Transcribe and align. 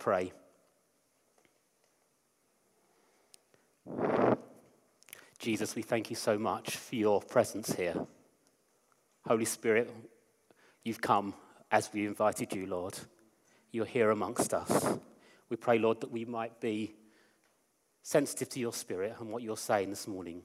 Pray. 0.00 0.32
Jesus, 5.38 5.74
we 5.74 5.82
thank 5.82 6.08
you 6.08 6.16
so 6.16 6.38
much 6.38 6.74
for 6.76 6.96
your 6.96 7.20
presence 7.20 7.74
here. 7.74 7.94
Holy 9.26 9.44
Spirit, 9.44 9.90
you've 10.84 11.02
come 11.02 11.34
as 11.70 11.90
we 11.92 12.06
invited 12.06 12.54
you, 12.54 12.66
Lord. 12.66 12.98
You're 13.72 13.84
here 13.84 14.10
amongst 14.10 14.54
us. 14.54 14.98
We 15.50 15.58
pray, 15.58 15.78
Lord, 15.78 16.00
that 16.00 16.10
we 16.10 16.24
might 16.24 16.62
be 16.62 16.94
sensitive 18.02 18.48
to 18.48 18.58
your 18.58 18.72
spirit 18.72 19.16
and 19.20 19.28
what 19.30 19.42
you're 19.42 19.58
saying 19.58 19.90
this 19.90 20.08
morning, 20.08 20.40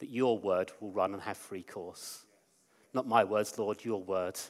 that 0.00 0.10
your 0.10 0.40
word 0.40 0.72
will 0.80 0.90
run 0.90 1.12
and 1.12 1.22
have 1.22 1.36
free 1.36 1.62
course. 1.62 2.26
Not 2.92 3.06
my 3.06 3.22
words, 3.22 3.56
Lord, 3.56 3.84
your 3.84 4.02
word. 4.02 4.40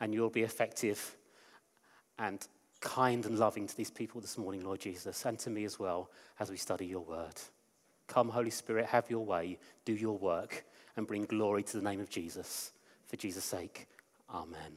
And 0.00 0.14
you'll 0.14 0.30
be 0.30 0.42
effective 0.42 1.16
and 2.18 2.48
kind 2.80 3.24
and 3.26 3.38
loving 3.38 3.66
to 3.66 3.76
these 3.76 3.90
people 3.90 4.20
this 4.20 4.38
morning, 4.38 4.64
Lord 4.64 4.80
Jesus, 4.80 5.24
and 5.24 5.38
to 5.40 5.50
me 5.50 5.64
as 5.64 5.78
well 5.78 6.10
as 6.38 6.50
we 6.50 6.56
study 6.56 6.86
your 6.86 7.00
word. 7.00 7.34
Come, 8.06 8.28
Holy 8.28 8.50
Spirit, 8.50 8.86
have 8.86 9.10
your 9.10 9.24
way, 9.24 9.58
do 9.84 9.92
your 9.92 10.18
work, 10.18 10.64
and 10.96 11.06
bring 11.06 11.24
glory 11.24 11.62
to 11.64 11.76
the 11.76 11.82
name 11.82 12.00
of 12.00 12.08
Jesus. 12.08 12.72
For 13.06 13.16
Jesus' 13.16 13.44
sake, 13.44 13.88
amen. 14.32 14.46
amen. 14.54 14.76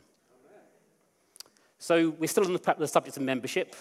So, 1.77 2.09
we're 2.11 2.27
still 2.27 2.45
on 2.45 2.53
the, 2.53 2.75
the 2.77 2.87
subject 2.87 3.17
of 3.17 3.23
membership. 3.23 3.75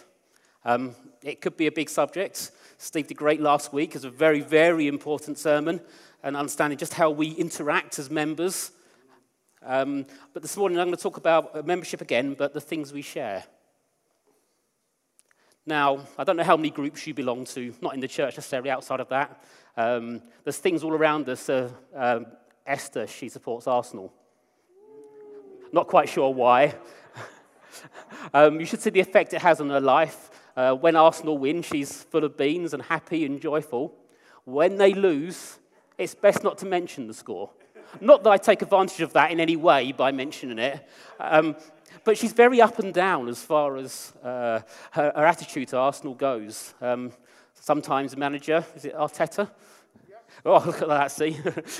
Um, 0.64 0.94
it 1.22 1.40
could 1.40 1.56
be 1.56 1.66
a 1.66 1.72
big 1.72 1.88
subject. 1.88 2.50
Steve 2.76 3.06
did 3.08 3.16
great 3.16 3.40
last 3.40 3.72
week. 3.72 3.96
as 3.96 4.04
a 4.04 4.10
very, 4.10 4.40
very 4.40 4.86
important 4.86 5.38
sermon 5.38 5.80
and 6.22 6.36
understanding 6.36 6.78
just 6.78 6.94
how 6.94 7.10
we 7.10 7.30
interact 7.30 7.98
as 7.98 8.10
members. 8.10 8.72
Um, 9.64 10.06
but 10.32 10.42
this 10.42 10.56
morning 10.56 10.78
I'm 10.78 10.86
going 10.86 10.96
to 10.96 11.02
talk 11.02 11.16
about 11.16 11.66
membership 11.66 12.00
again, 12.00 12.34
but 12.34 12.54
the 12.54 12.60
things 12.60 12.92
we 12.92 13.02
share. 13.02 13.44
Now, 15.68 15.98
I 16.16 16.24
don't 16.24 16.38
know 16.38 16.44
how 16.44 16.56
many 16.56 16.70
groups 16.70 17.06
you 17.06 17.12
belong 17.12 17.44
to, 17.44 17.74
not 17.82 17.92
in 17.92 18.00
the 18.00 18.08
church 18.08 18.38
necessarily, 18.38 18.70
outside 18.70 19.00
of 19.00 19.10
that. 19.10 19.44
Um, 19.76 20.22
there's 20.42 20.56
things 20.56 20.82
all 20.82 20.94
around 20.94 21.28
us. 21.28 21.46
Uh, 21.50 21.70
um, 21.94 22.24
Esther, 22.66 23.06
she 23.06 23.28
supports 23.28 23.66
Arsenal. 23.66 24.10
Not 25.70 25.86
quite 25.86 26.08
sure 26.08 26.32
why. 26.32 26.74
um, 28.32 28.58
you 28.58 28.64
should 28.64 28.80
see 28.80 28.88
the 28.88 29.00
effect 29.00 29.34
it 29.34 29.42
has 29.42 29.60
on 29.60 29.68
her 29.68 29.78
life. 29.78 30.30
Uh, 30.56 30.72
when 30.72 30.96
Arsenal 30.96 31.36
win, 31.36 31.60
she's 31.60 32.04
full 32.04 32.24
of 32.24 32.38
beans 32.38 32.72
and 32.72 32.82
happy 32.84 33.26
and 33.26 33.38
joyful. 33.38 33.94
When 34.44 34.78
they 34.78 34.94
lose, 34.94 35.58
it's 35.98 36.14
best 36.14 36.42
not 36.42 36.56
to 36.58 36.66
mention 36.66 37.08
the 37.08 37.14
score. 37.14 37.50
Not 38.00 38.22
that 38.24 38.30
I 38.30 38.38
take 38.38 38.62
advantage 38.62 39.02
of 39.02 39.12
that 39.12 39.32
in 39.32 39.38
any 39.38 39.56
way 39.56 39.92
by 39.92 40.12
mentioning 40.12 40.58
it, 40.58 40.88
um, 41.20 41.56
but 42.04 42.16
she's 42.16 42.32
very 42.32 42.60
up 42.60 42.78
and 42.78 42.92
down 42.92 43.28
as 43.28 43.42
far 43.42 43.76
as 43.76 44.12
uh, 44.22 44.60
her, 44.92 45.12
her, 45.14 45.26
attitude 45.26 45.68
to 45.68 45.76
Arsenal 45.76 46.14
goes. 46.14 46.74
Um, 46.80 47.12
sometimes 47.54 48.12
the 48.12 48.16
manager, 48.16 48.64
is 48.76 48.84
it 48.84 48.94
Arteta? 48.94 49.50
Oh, 50.44 50.62
look 50.64 50.82
at 50.82 50.88
that, 50.88 51.10
see? 51.10 51.36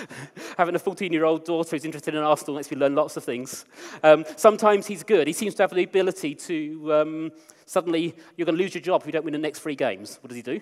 Having 0.57 0.75
a 0.75 0.79
14 0.79 1.13
year 1.13 1.25
old 1.25 1.45
daughter 1.45 1.71
who's 1.71 1.85
interested 1.85 2.15
in 2.15 2.23
Arsenal 2.23 2.57
makes 2.57 2.71
me 2.71 2.77
learn 2.77 2.95
lots 2.95 3.17
of 3.17 3.25
things. 3.25 3.65
Um, 4.03 4.25
sometimes 4.37 4.87
he's 4.87 5.05
good. 5.05 5.27
He 5.27 5.33
seems 5.33 5.55
to 5.57 5.63
have 5.63 5.75
the 5.75 5.85
ability 5.85 6.35
to 6.35 6.93
um, 6.93 7.33
suddenly, 7.69 8.15
you're 8.37 8.47
going 8.47 8.57
to 8.57 8.63
lose 8.63 8.75
your 8.75 8.83
job 8.83 9.03
if 9.03 9.07
you 9.07 9.13
don't 9.13 9.25
win 9.25 9.33
the 9.33 9.39
next 9.39 9.61
three 9.61 9.77
games. 9.77 10.19
What 10.21 10.29
does 10.29 10.37
he 10.37 10.43
do? 10.43 10.61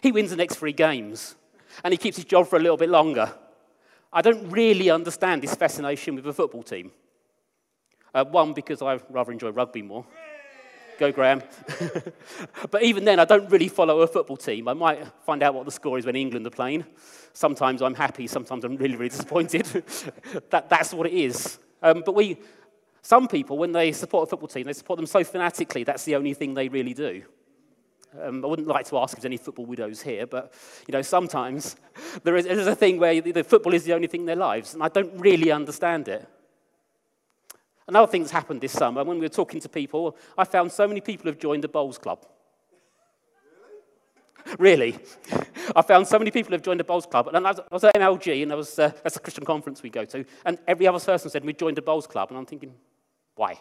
He 0.00 0.12
wins 0.12 0.30
the 0.30 0.36
next 0.36 0.56
three 0.56 0.72
games 0.72 1.36
and 1.82 1.92
he 1.92 1.98
keeps 1.98 2.16
his 2.16 2.24
job 2.24 2.46
for 2.46 2.56
a 2.56 2.60
little 2.60 2.76
bit 2.76 2.88
longer. 2.88 3.32
I 4.12 4.22
don't 4.22 4.50
really 4.50 4.90
understand 4.90 5.42
this 5.42 5.54
fascination 5.54 6.14
with 6.14 6.26
a 6.26 6.32
football 6.32 6.62
team. 6.62 6.92
Uh, 8.14 8.24
one, 8.24 8.52
because 8.52 8.80
I 8.80 9.00
rather 9.10 9.32
enjoy 9.32 9.50
rugby 9.50 9.82
more. 9.82 10.06
Go, 10.98 11.10
Graham. 11.10 11.42
but 12.70 12.82
even 12.84 13.04
then, 13.04 13.18
I 13.18 13.24
don't 13.24 13.50
really 13.50 13.68
follow 13.68 14.00
a 14.00 14.06
football 14.06 14.36
team. 14.36 14.68
I 14.68 14.74
might 14.74 15.04
find 15.26 15.42
out 15.42 15.54
what 15.54 15.64
the 15.64 15.72
score 15.72 15.98
is 15.98 16.06
when 16.06 16.14
England 16.14 16.46
are 16.46 16.50
playing. 16.50 16.84
Sometimes 17.32 17.82
I'm 17.82 17.94
happy, 17.94 18.28
sometimes 18.28 18.64
I'm 18.64 18.76
really, 18.76 18.94
really 18.94 19.08
disappointed. 19.08 19.66
that, 20.50 20.68
that's 20.68 20.94
what 20.94 21.08
it 21.08 21.14
is. 21.14 21.58
Um, 21.82 22.04
but 22.06 22.14
we, 22.14 22.38
some 23.02 23.26
people, 23.26 23.58
when 23.58 23.72
they 23.72 23.90
support 23.90 24.28
a 24.28 24.30
football 24.30 24.48
team, 24.48 24.64
they 24.64 24.72
support 24.72 24.98
them 24.98 25.06
so 25.06 25.24
fanatically, 25.24 25.82
that's 25.82 26.04
the 26.04 26.14
only 26.14 26.32
thing 26.32 26.54
they 26.54 26.68
really 26.68 26.94
do. 26.94 27.22
Um, 28.22 28.44
I 28.44 28.46
wouldn't 28.46 28.68
like 28.68 28.86
to 28.86 28.98
ask 28.98 29.14
if 29.14 29.22
there's 29.22 29.28
any 29.28 29.36
football 29.38 29.66
widows 29.66 30.00
here, 30.00 30.28
but 30.28 30.54
you 30.86 30.92
know, 30.92 31.02
sometimes 31.02 31.74
there 32.22 32.36
is, 32.36 32.44
there 32.44 32.58
is 32.58 32.68
a 32.68 32.76
thing 32.76 33.00
where 33.00 33.20
the 33.20 33.42
football 33.42 33.74
is 33.74 33.82
the 33.82 33.94
only 33.94 34.06
thing 34.06 34.20
in 34.20 34.26
their 34.26 34.36
lives, 34.36 34.74
and 34.74 34.82
I 34.84 34.88
don't 34.88 35.18
really 35.18 35.50
understand 35.50 36.06
it. 36.06 36.28
Another 37.86 38.10
thing 38.10 38.22
that's 38.22 38.32
happened 38.32 38.60
this 38.60 38.72
summer, 38.72 39.04
when 39.04 39.18
we 39.18 39.22
were 39.22 39.28
talking 39.28 39.60
to 39.60 39.68
people, 39.68 40.16
I 40.38 40.44
found 40.44 40.72
so 40.72 40.88
many 40.88 41.00
people 41.00 41.26
have 41.26 41.38
joined 41.38 41.62
the 41.62 41.68
bowls 41.68 41.98
club. 41.98 42.24
Really? 44.58 44.98
I 45.76 45.82
found 45.82 46.06
so 46.06 46.18
many 46.18 46.30
people 46.30 46.52
have 46.52 46.62
joined 46.62 46.80
the 46.80 46.84
bowls 46.84 47.06
club. 47.06 47.28
And 47.28 47.46
I 47.46 47.50
was, 47.50 47.60
I 47.60 47.74
was 47.74 47.84
at 47.84 47.94
MLG, 47.94 48.42
and 48.42 48.52
I 48.52 48.54
was, 48.54 48.78
uh, 48.78 48.90
that's 49.02 49.16
a 49.16 49.20
Christian 49.20 49.44
conference 49.44 49.82
we 49.82 49.90
go 49.90 50.04
to, 50.06 50.24
and 50.44 50.58
every 50.66 50.86
other 50.86 51.00
person 51.00 51.30
said, 51.30 51.44
we 51.44 51.52
joined 51.52 51.76
the 51.76 51.82
bowls 51.82 52.06
club. 52.06 52.30
And 52.30 52.38
I'm 52.38 52.46
thinking, 52.46 52.74
why? 53.36 53.60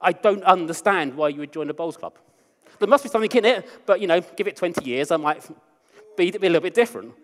I 0.00 0.12
don't 0.12 0.42
understand 0.44 1.14
why 1.14 1.28
you 1.28 1.40
would 1.40 1.52
join 1.52 1.66
the 1.66 1.74
bowls 1.74 1.96
club. 1.96 2.18
There 2.78 2.88
must 2.88 3.04
be 3.04 3.10
something 3.10 3.30
in 3.32 3.44
it, 3.44 3.66
but, 3.86 4.00
you 4.00 4.06
know, 4.06 4.20
give 4.20 4.46
it 4.46 4.56
20 4.56 4.84
years, 4.84 5.10
I 5.10 5.16
might 5.16 5.46
be, 6.16 6.30
be 6.30 6.46
a 6.46 6.50
little 6.50 6.60
bit 6.60 6.74
different. 6.74 7.14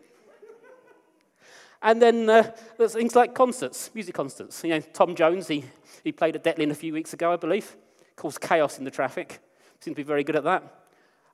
And 1.82 2.00
then 2.00 2.30
uh, 2.30 2.52
there's 2.78 2.94
things 2.94 3.16
like 3.16 3.34
concerts, 3.34 3.90
music 3.92 4.14
concerts. 4.14 4.62
You 4.62 4.70
know, 4.70 4.80
Tom 4.80 5.16
Jones, 5.16 5.48
he, 5.48 5.64
he 6.04 6.12
played 6.12 6.36
at 6.36 6.44
Detling 6.44 6.70
a 6.70 6.74
few 6.74 6.92
weeks 6.92 7.12
ago, 7.12 7.32
I 7.32 7.36
believe. 7.36 7.76
Caused 8.14 8.40
chaos 8.40 8.78
in 8.78 8.84
the 8.84 8.90
traffic. 8.90 9.40
Seems 9.80 9.96
to 9.96 10.02
be 10.02 10.06
very 10.06 10.22
good 10.22 10.36
at 10.36 10.44
that. 10.44 10.62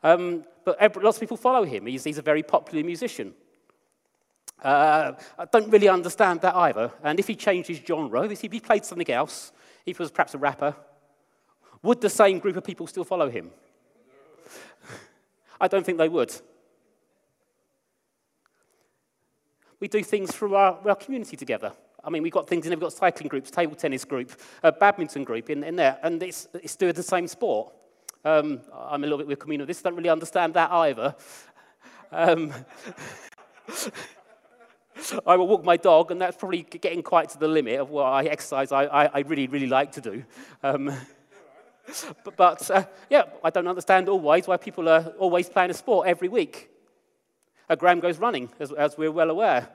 Um, 0.03 0.45
but 0.65 1.03
lots 1.03 1.19
of 1.19 1.21
people 1.21 1.37
follow 1.37 1.65
him. 1.65 1.87
He's, 1.87 2.05
he's 2.05 2.19
a 2.19 2.23
very 2.23 2.43
popular 2.43 2.85
musician. 2.85 3.35
Uh, 4.63 5.13
I 5.39 5.45
don't 5.45 5.71
really 5.71 5.89
understand 5.89 6.41
that 6.41 6.55
either. 6.55 6.93
And 7.03 7.21
if 7.21 7.27
he 7.27 7.37
changed 7.37 7.69
his 7.69 7.81
genre, 7.87 8.23
if 8.23 8.41
he 8.41 8.61
played 8.61 8.85
something 8.85 9.11
else, 9.11 9.53
if 9.85 9.99
he 9.99 10.03
was 10.03 10.11
perhaps 10.11 10.35
a 10.35 10.39
rapper, 10.39 10.75
would 11.83 12.01
the 12.01 12.11
same 12.11 12.39
group 12.39 12.57
of 12.57 12.65
people 12.65 12.87
still 12.87 13.05
follow 13.05 13.31
him? 13.31 13.51
I 15.61 15.69
don't 15.69 15.85
think 15.85 15.99
they 15.99 16.09
would. 16.09 16.33
We 19.81 19.89
do 19.89 20.03
things 20.03 20.35
through 20.35 20.55
our, 20.55 20.79
our 20.89 20.97
community 20.97 21.37
together. 21.37 21.73
I 22.03 22.11
mean, 22.11 22.23
we've 22.23 22.33
got 22.33 22.49
things 22.49 22.65
in 22.65 22.71
there, 22.71 22.77
we've 22.77 22.85
got 22.85 22.93
cycling 22.93 23.29
groups, 23.29 23.51
table 23.51 23.77
tennis 23.77 24.05
group, 24.05 24.33
a 24.63 24.73
badminton 24.73 25.25
group 25.25 25.51
in, 25.51 25.65
in 25.65 25.77
there, 25.77 25.99
and 26.03 26.23
it's, 26.23 26.49
it's 26.55 26.77
doing 26.77 26.95
the 26.95 27.03
same 27.03 27.27
sport. 27.27 27.73
Um, 28.25 28.61
I'm 28.75 29.03
a 29.05 29.07
little 29.07 29.19
bit 29.19 29.27
with 29.27 29.39
communal 29.39 29.67
this, 29.67 29.83
don't 29.83 29.95
really 29.97 30.09
understand 30.09 30.55
that 30.55 30.71
either. 30.71 31.15
Um, 32.11 32.53
I 35.27 35.37
will 35.37 35.47
walk 35.47 35.65
my 35.65 35.77
dog, 35.77 36.11
and 36.11 36.21
that's 36.21 36.37
probably 36.37 36.63
getting 36.63 37.03
quite 37.03 37.29
to 37.31 37.39
the 37.39 37.49
limit 37.49 37.79
of 37.79 37.91
what 37.91 38.05
I 38.05 38.25
exercise 38.25 38.73
I, 38.73 38.85
I, 38.85 39.05
I 39.07 39.19
really, 39.21 39.47
really 39.47 39.67
like 39.67 39.93
to 39.93 40.01
do. 40.01 40.25
Um, 40.63 40.87
but, 42.25 42.37
but 42.37 42.71
uh, 42.71 42.85
yeah, 43.09 43.25
I 43.45 43.51
don't 43.51 43.69
understand 43.69 44.09
always 44.09 44.47
why 44.47 44.57
people 44.57 44.89
are 44.89 45.13
always 45.19 45.49
playing 45.49 45.71
a 45.71 45.75
sport 45.75 46.09
every 46.09 46.29
week. 46.29 46.71
Uh, 47.69 47.77
Graham 47.77 48.01
goes 48.01 48.19
running, 48.19 48.51
as, 48.59 48.73
as 48.73 48.97
we're 48.97 49.13
well 49.13 49.31
aware. 49.31 49.69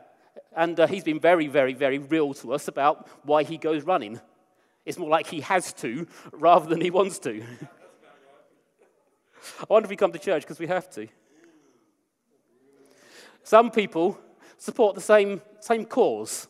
And 0.56 0.80
uh, 0.80 0.88
he's 0.88 1.04
been 1.04 1.20
very, 1.20 1.48
very, 1.48 1.74
very 1.74 2.00
real 2.00 2.34
to 2.36 2.54
us 2.54 2.68
about 2.68 3.08
why 3.24 3.44
he 3.44 3.58
goes 3.58 3.84
running. 3.84 4.20
It's 4.86 4.98
more 4.98 5.10
like 5.10 5.28
he 5.28 5.42
has 5.42 5.74
to 5.74 6.08
rather 6.32 6.68
than 6.68 6.82
he 6.82 6.90
wants 6.90 7.20
to. 7.20 7.44
I 9.60 9.66
wonder 9.70 9.86
if 9.86 9.90
we 9.90 9.96
come 9.96 10.12
to 10.12 10.20
church 10.20 10.44
because 10.44 10.60
we 10.60 10.68
have 10.68 10.90
to. 10.92 11.08
Some 13.44 13.72
people 13.72 14.18
support 14.58 14.96
the 14.96 15.02
same, 15.02 15.42
same 15.60 15.86
cause. 15.86 16.48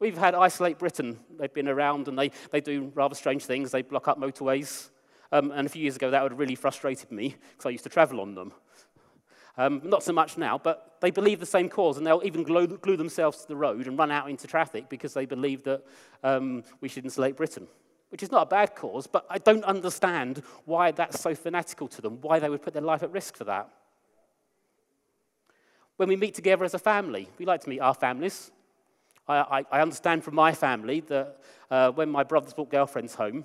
We've 0.00 0.18
had 0.18 0.34
Insulate 0.34 0.78
Britain. 0.78 1.18
They've 1.38 1.52
been 1.52 1.68
around 1.68 2.08
and 2.08 2.18
they, 2.18 2.32
they 2.50 2.60
do 2.60 2.90
rather 2.94 3.14
strange 3.14 3.44
things. 3.44 3.70
They 3.70 3.82
block 3.82 4.08
up 4.08 4.18
motorways. 4.18 4.90
Um, 5.30 5.52
and 5.52 5.66
a 5.66 5.70
few 5.70 5.82
years 5.82 5.96
ago, 5.96 6.10
that 6.10 6.22
would 6.22 6.32
have 6.32 6.38
really 6.38 6.56
frustrated 6.56 7.10
me 7.12 7.36
because 7.52 7.66
I 7.66 7.70
used 7.70 7.84
to 7.84 7.90
travel 7.90 8.20
on 8.20 8.34
them. 8.34 8.52
Um, 9.58 9.82
not 9.84 10.02
so 10.02 10.12
much 10.12 10.38
now, 10.38 10.56
but 10.56 10.96
they 11.00 11.10
believe 11.10 11.38
the 11.38 11.46
same 11.46 11.68
cause, 11.68 11.98
and 11.98 12.06
they'll 12.06 12.22
even 12.24 12.42
glue, 12.42 12.66
glue 12.66 12.96
themselves 12.96 13.42
to 13.42 13.48
the 13.48 13.56
road 13.56 13.86
and 13.86 13.98
run 13.98 14.10
out 14.10 14.30
into 14.30 14.46
traffic 14.46 14.88
because 14.88 15.12
they 15.12 15.26
believe 15.26 15.62
that 15.64 15.82
um, 16.24 16.64
we 16.80 16.88
should 16.88 17.04
insulate 17.04 17.36
Britain, 17.36 17.66
which 18.08 18.22
is 18.22 18.30
not 18.30 18.42
a 18.42 18.46
bad 18.46 18.74
cause, 18.74 19.06
but 19.06 19.26
I 19.28 19.36
don't 19.38 19.64
understand 19.64 20.42
why 20.64 20.90
that's 20.90 21.20
so 21.20 21.34
fanatical 21.34 21.86
to 21.88 22.00
them, 22.00 22.18
why 22.22 22.38
they 22.38 22.48
would 22.48 22.62
put 22.62 22.72
their 22.72 22.82
life 22.82 23.02
at 23.02 23.12
risk 23.12 23.36
for 23.36 23.44
that. 23.44 23.68
When 25.96 26.08
we 26.08 26.16
meet 26.16 26.34
together 26.34 26.64
as 26.64 26.72
a 26.72 26.78
family, 26.78 27.28
we 27.38 27.44
like 27.44 27.60
to 27.62 27.68
meet 27.68 27.80
our 27.80 27.94
families. 27.94 28.50
I, 29.28 29.36
I, 29.36 29.64
I 29.70 29.82
understand 29.82 30.24
from 30.24 30.34
my 30.34 30.52
family 30.52 31.00
that 31.00 31.36
uh, 31.70 31.90
when 31.90 32.08
my 32.08 32.24
brothers 32.24 32.54
brought 32.54 32.70
girlfriends 32.70 33.14
home, 33.14 33.44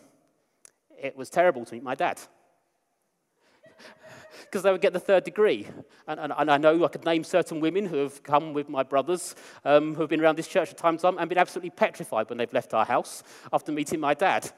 it 1.02 1.18
was 1.18 1.30
terrible 1.30 1.66
to 1.66 1.74
meet 1.74 1.84
my 1.84 1.96
dad. 1.96 2.20
Because 4.50 4.64
they 4.64 4.72
would 4.72 4.82
get 4.82 4.94
the 4.94 5.00
third 5.00 5.24
degree. 5.24 5.68
And, 6.08 6.20
and, 6.20 6.34
and, 6.38 6.50
I 6.50 6.58
know 6.58 6.86
I 6.86 6.88
could 6.88 7.06
name 7.06 7.24
certain 7.24 7.60
women 7.60 7.86
who 7.86 7.98
have 7.98 8.24
come 8.24 8.54
with 8.54 8.70
my 8.70 8.82
brothers, 8.82 9.36
um, 9.66 9.94
who 9.94 10.02
have 10.02 10.10
been 10.10 10.22
around 10.22 10.38
this 10.38 10.48
church 10.48 10.70
at 10.70 10.78
times 10.78 11.04
and 11.04 11.30
been 11.30 11.38
absolutely 11.38 11.72
petrified 11.72 12.30
when 12.30 12.38
they've 12.38 12.54
left 12.54 12.74
our 12.74 12.86
house 12.86 13.24
after 13.52 13.72
meeting 13.72 14.00
my 14.00 14.14
dad. 14.14 14.50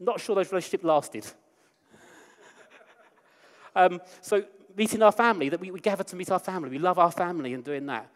Not 0.00 0.20
sure 0.20 0.34
those 0.34 0.50
relationships 0.50 0.84
lasted. 0.84 1.26
Um, 3.76 4.00
so 4.20 4.44
meeting 4.76 5.02
our 5.02 5.10
family, 5.10 5.48
that 5.48 5.58
we, 5.58 5.72
we 5.72 5.80
gather 5.80 6.04
to 6.04 6.14
meet 6.14 6.30
our 6.30 6.38
family. 6.38 6.70
We 6.70 6.78
love 6.78 6.96
our 6.98 7.10
family 7.10 7.54
and 7.54 7.64
doing 7.64 7.86
that. 7.86 8.08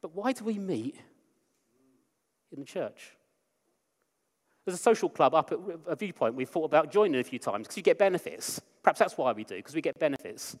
But 0.00 0.14
why 0.14 0.32
do 0.32 0.44
we 0.44 0.58
meet 0.58 0.96
in 2.52 2.60
the 2.60 2.64
church? 2.64 3.16
There's 4.64 4.78
a 4.78 4.82
social 4.82 5.08
club 5.08 5.34
up 5.34 5.52
at 5.52 5.58
a 5.86 5.96
viewpoint 5.96 6.34
we've 6.34 6.48
thought 6.48 6.66
about 6.66 6.92
joining 6.92 7.20
a 7.20 7.24
few 7.24 7.38
times 7.38 7.66
because 7.66 7.76
you 7.76 7.82
get 7.82 7.98
benefits. 7.98 8.60
Perhaps 8.82 9.00
that's 9.00 9.18
why 9.18 9.32
we 9.32 9.44
do, 9.44 9.56
because 9.56 9.74
we 9.74 9.80
get 9.80 9.98
benefits. 9.98 10.56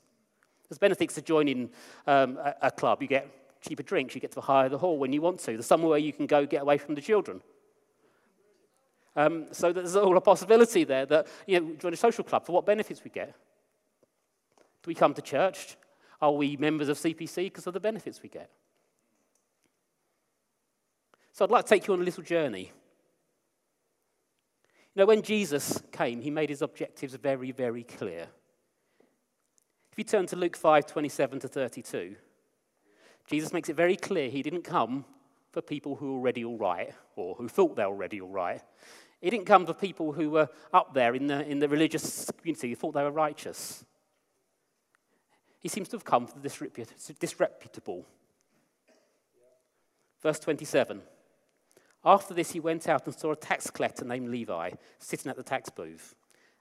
There's 0.68 0.78
benefits 0.78 1.14
to 1.14 1.22
joining 1.22 1.70
um, 2.06 2.36
a, 2.38 2.54
a, 2.62 2.70
club. 2.70 3.00
You 3.00 3.08
get 3.08 3.60
cheaper 3.60 3.82
drinks, 3.82 4.14
you 4.14 4.20
get 4.20 4.32
to 4.32 4.40
hire 4.40 4.68
the 4.68 4.78
hall 4.78 4.98
when 4.98 5.12
you 5.12 5.22
want 5.22 5.38
to. 5.40 5.52
There's 5.52 5.66
somewhere 5.66 5.98
you 5.98 6.12
can 6.12 6.26
go 6.26 6.46
get 6.46 6.62
away 6.62 6.78
from 6.78 6.94
the 6.94 7.00
children. 7.00 7.42
Um, 9.14 9.46
so 9.52 9.72
there's 9.72 9.94
all 9.94 10.16
a 10.16 10.20
possibility 10.20 10.84
there 10.84 11.06
that, 11.06 11.28
you 11.46 11.60
know, 11.60 11.74
join 11.76 11.92
a 11.92 11.96
social 11.96 12.24
club 12.24 12.44
for 12.44 12.52
what 12.52 12.66
benefits 12.66 13.04
we 13.04 13.10
get. 13.10 13.34
Do 14.82 14.88
we 14.88 14.94
come 14.94 15.14
to 15.14 15.22
church? 15.22 15.76
Are 16.20 16.32
we 16.32 16.56
members 16.56 16.88
of 16.88 16.96
CPC 16.98 17.44
because 17.44 17.66
of 17.66 17.74
the 17.74 17.80
benefits 17.80 18.22
we 18.22 18.28
get? 18.28 18.50
So 21.32 21.44
I'd 21.44 21.50
like 21.50 21.66
to 21.66 21.68
take 21.68 21.86
you 21.86 21.94
on 21.94 22.00
a 22.00 22.04
little 22.04 22.22
journey 22.22 22.72
you 24.94 25.00
know, 25.00 25.06
when 25.06 25.22
Jesus 25.22 25.82
came, 25.90 26.20
he 26.20 26.30
made 26.30 26.50
his 26.50 26.62
objectives 26.62 27.14
very, 27.14 27.50
very 27.50 27.82
clear. 27.82 28.26
If 29.90 29.98
you 29.98 30.04
turn 30.04 30.26
to 30.26 30.36
Luke 30.36 30.56
5 30.56 30.86
27 30.86 31.40
to 31.40 31.48
32, 31.48 32.16
Jesus 33.26 33.52
makes 33.52 33.68
it 33.68 33.76
very 33.76 33.96
clear 33.96 34.28
he 34.28 34.42
didn't 34.42 34.62
come 34.62 35.04
for 35.50 35.62
people 35.62 35.96
who 35.96 36.12
were 36.12 36.18
already 36.18 36.44
all 36.44 36.58
right 36.58 36.92
or 37.16 37.34
who 37.34 37.48
thought 37.48 37.76
they 37.76 37.84
were 37.84 37.92
already 37.92 38.20
all 38.20 38.28
right. 38.28 38.60
He 39.20 39.30
didn't 39.30 39.46
come 39.46 39.64
for 39.66 39.74
people 39.74 40.12
who 40.12 40.30
were 40.30 40.48
up 40.72 40.94
there 40.94 41.14
in 41.14 41.26
the, 41.26 41.46
in 41.46 41.58
the 41.58 41.68
religious 41.68 42.30
community 42.38 42.70
who 42.70 42.76
thought 42.76 42.94
they 42.94 43.02
were 43.02 43.10
righteous. 43.10 43.84
He 45.60 45.68
seems 45.68 45.88
to 45.88 45.96
have 45.96 46.04
come 46.04 46.26
for 46.26 46.38
the 46.38 47.14
disreputable. 47.20 48.04
Verse 50.22 50.38
27 50.38 51.02
after 52.04 52.34
this, 52.34 52.50
he 52.50 52.60
went 52.60 52.88
out 52.88 53.06
and 53.06 53.14
saw 53.14 53.32
a 53.32 53.36
tax 53.36 53.70
collector 53.70 54.04
named 54.04 54.28
Levi 54.28 54.70
sitting 54.98 55.30
at 55.30 55.36
the 55.36 55.42
tax 55.42 55.70
booth. 55.70 56.14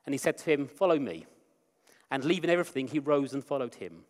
And 0.06 0.14
he 0.14 0.18
said 0.20 0.38
to 0.40 0.52
him, 0.52 0.68
Follow 0.68 1.00
me. 1.00 1.26
And 2.10 2.24
leaving 2.26 2.50
everything, 2.50 2.88
he 2.88 3.00
rose 3.00 3.34
and 3.34 3.44
followed 3.44 3.76
him. 3.76 4.04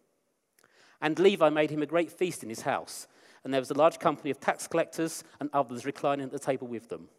And 1.01 1.17
Levi 1.17 1.49
made 1.49 1.69
him 1.69 1.81
a 1.81 1.87
great 1.87 2.11
feast 2.11 2.43
in 2.43 2.49
his 2.49 2.61
house. 2.61 3.07
And 3.43 3.53
there 3.53 3.61
was 3.61 3.71
a 3.71 3.75
large 3.75 3.99
company 3.99 4.29
of 4.29 4.39
tax 4.39 4.67
collectors 4.67 5.23
and 5.39 5.49
others 5.53 5.85
reclining 5.85 6.25
at 6.25 6.31
the 6.31 6.39
table 6.39 6.67
with 6.67 6.89
them. 6.89 7.09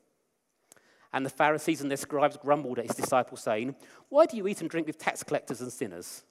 And 1.12 1.26
the 1.26 1.30
Pharisees 1.30 1.80
and 1.80 1.90
their 1.90 1.96
scribes 1.96 2.36
grumbled 2.36 2.78
at 2.78 2.86
his 2.86 2.96
disciples, 2.96 3.42
saying, 3.42 3.74
Why 4.08 4.26
do 4.26 4.36
you 4.36 4.46
eat 4.46 4.60
and 4.60 4.70
drink 4.70 4.86
with 4.86 4.98
tax 4.98 5.22
collectors 5.22 5.60
and 5.60 5.72
sinners? 5.72 6.22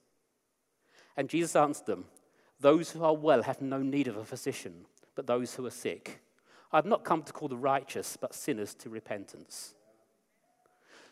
And 1.16 1.28
Jesus 1.28 1.54
answered 1.54 1.86
them, 1.86 2.06
Those 2.58 2.90
who 2.90 3.04
are 3.04 3.14
well 3.14 3.42
have 3.42 3.60
no 3.60 3.78
need 3.78 4.08
of 4.08 4.16
a 4.16 4.24
physician, 4.24 4.86
but 5.14 5.26
those 5.26 5.54
who 5.54 5.66
are 5.66 5.70
sick. 5.70 6.20
I've 6.72 6.86
not 6.86 7.04
come 7.04 7.22
to 7.22 7.32
call 7.32 7.48
the 7.48 7.56
righteous, 7.56 8.16
but 8.16 8.34
sinners 8.34 8.74
to 8.76 8.88
repentance. 8.88 9.74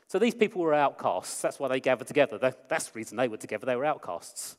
So 0.06 0.18
these 0.18 0.34
people 0.34 0.62
were 0.62 0.74
outcasts. 0.74 1.40
That's 1.40 1.58
why 1.58 1.68
they 1.68 1.80
gathered 1.80 2.08
together. 2.08 2.38
That's 2.38 2.86
the 2.86 2.98
reason 2.98 3.16
they 3.16 3.28
were 3.28 3.36
together. 3.36 3.66
They 3.66 3.76
were 3.76 3.84
outcasts. 3.84 4.56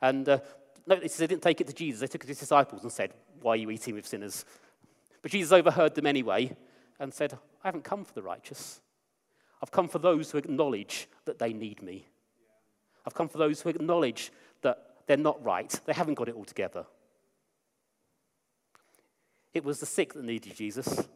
And 0.00 0.26
uh, 0.28 0.38
notice 0.86 1.16
they 1.16 1.26
didn't 1.26 1.42
take 1.42 1.60
it 1.60 1.66
to 1.66 1.74
Jesus. 1.74 2.00
They 2.00 2.06
took 2.06 2.22
it 2.22 2.26
to 2.26 2.30
his 2.30 2.38
disciples 2.38 2.82
and 2.82 2.92
said, 2.92 3.12
Why 3.42 3.52
are 3.52 3.56
you 3.56 3.70
eating 3.70 3.94
with 3.94 4.06
sinners? 4.06 4.44
But 5.20 5.32
Jesus 5.32 5.52
overheard 5.52 5.94
them 5.94 6.06
anyway 6.06 6.56
and 6.98 7.12
said, 7.12 7.34
I 7.62 7.68
haven't 7.68 7.84
come 7.84 8.04
for 8.04 8.14
the 8.14 8.22
righteous. 8.22 8.80
I've 9.62 9.70
come 9.70 9.88
for 9.88 9.98
those 9.98 10.30
who 10.30 10.38
acknowledge 10.38 11.08
that 11.26 11.38
they 11.38 11.52
need 11.52 11.82
me. 11.82 12.06
I've 13.06 13.14
come 13.14 13.28
for 13.28 13.38
those 13.38 13.60
who 13.60 13.68
acknowledge 13.68 14.32
that 14.62 14.96
they're 15.06 15.16
not 15.16 15.44
right. 15.44 15.78
They 15.84 15.92
haven't 15.92 16.14
got 16.14 16.28
it 16.28 16.34
all 16.34 16.44
together. 16.44 16.86
It 19.52 19.64
was 19.64 19.80
the 19.80 19.86
sick 19.86 20.14
that 20.14 20.24
needed 20.24 20.54
Jesus. 20.54 21.08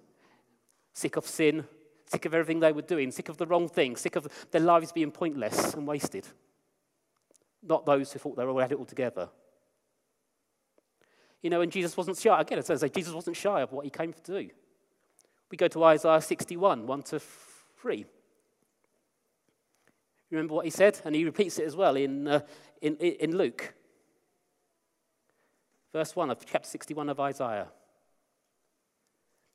Sick 0.92 1.16
of 1.16 1.26
sin, 1.26 1.64
sick 2.06 2.24
of 2.24 2.34
everything 2.34 2.60
they 2.60 2.72
were 2.72 2.82
doing, 2.82 3.10
sick 3.10 3.28
of 3.28 3.36
the 3.36 3.46
wrong 3.46 3.68
thing, 3.68 3.96
sick 3.96 4.16
of 4.16 4.28
their 4.50 4.60
lives 4.60 4.92
being 4.92 5.10
pointless 5.10 5.74
and 5.74 5.86
wasted. 5.86 6.26
Not 7.62 7.86
those 7.86 8.12
who 8.12 8.18
thought 8.18 8.36
they 8.36 8.44
were 8.44 8.50
all 8.50 8.60
had 8.60 8.72
it 8.72 8.78
all 8.78 8.84
together. 8.84 9.28
You 11.42 11.50
know, 11.50 11.60
and 11.60 11.70
Jesus 11.70 11.96
wasn't 11.96 12.18
shy. 12.18 12.40
Again, 12.40 12.58
it 12.58 12.66
says 12.66 12.84
Jesus 12.94 13.12
wasn't 13.12 13.36
shy 13.36 13.60
of 13.60 13.72
what 13.72 13.84
he 13.84 13.90
came 13.90 14.12
to 14.12 14.22
do. 14.22 14.50
We 15.50 15.56
go 15.56 15.68
to 15.68 15.84
Isaiah 15.84 16.20
61, 16.20 16.86
1 16.86 17.02
to 17.02 17.20
3. 17.20 18.06
Remember 20.30 20.54
what 20.54 20.64
he 20.64 20.70
said? 20.70 21.00
And 21.04 21.14
he 21.14 21.24
repeats 21.24 21.58
it 21.58 21.66
as 21.66 21.76
well 21.76 21.96
in, 21.96 22.26
uh, 22.26 22.40
in, 22.80 22.96
in 22.96 23.36
Luke. 23.36 23.74
Verse 25.92 26.16
1 26.16 26.30
of 26.30 26.44
chapter 26.44 26.68
61 26.68 27.08
of 27.08 27.20
Isaiah. 27.20 27.68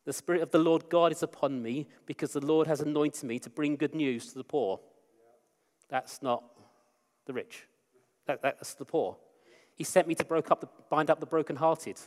The 0.06 0.14
Spirit 0.14 0.42
of 0.42 0.52
the 0.52 0.60
Lord 0.60 0.90
God 0.90 1.12
is 1.12 1.24
upon 1.24 1.62
me 1.62 1.88
because 2.06 2.34
the 2.34 2.46
Lord 2.46 2.68
has 2.68 2.82
anointed 2.82 3.24
me 3.24 3.40
to 3.40 3.50
bring 3.50 3.76
good 3.76 3.94
news 3.94 4.32
to 4.32 4.38
the 4.38 4.44
poor. 4.44 4.80
That's 5.90 6.22
not 6.22 6.44
the 7.26 7.34
rich, 7.34 7.68
that, 8.26 8.42
that's 8.42 8.74
the 8.76 8.86
poor. 8.86 9.18
He 9.76 9.84
sent 9.84 10.08
me 10.08 10.16
to 10.16 10.34
up 10.34 10.62
the, 10.62 10.70
bind 10.90 11.10
up 11.10 11.20
the 11.20 11.26
brokenhearted, 11.26 11.98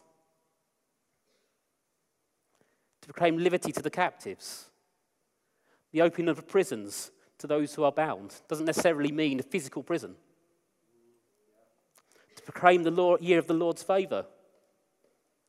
to 3.00 3.06
proclaim 3.06 3.38
liberty 3.38 3.72
to 3.72 3.82
the 3.82 3.90
captives, 3.90 4.70
the 5.92 6.02
opening 6.02 6.28
of 6.28 6.36
the 6.36 6.42
prisons 6.42 7.10
to 7.38 7.46
those 7.46 7.74
who 7.74 7.84
are 7.84 7.92
bound. 7.92 8.34
Doesn't 8.48 8.66
necessarily 8.66 9.12
mean 9.12 9.40
a 9.40 9.42
physical 9.42 9.82
prison. 9.82 10.14
To 12.36 12.42
proclaim 12.42 12.82
the 12.82 13.18
year 13.20 13.38
of 13.38 13.46
the 13.46 13.54
Lord's 13.54 13.82
favor 13.82 14.26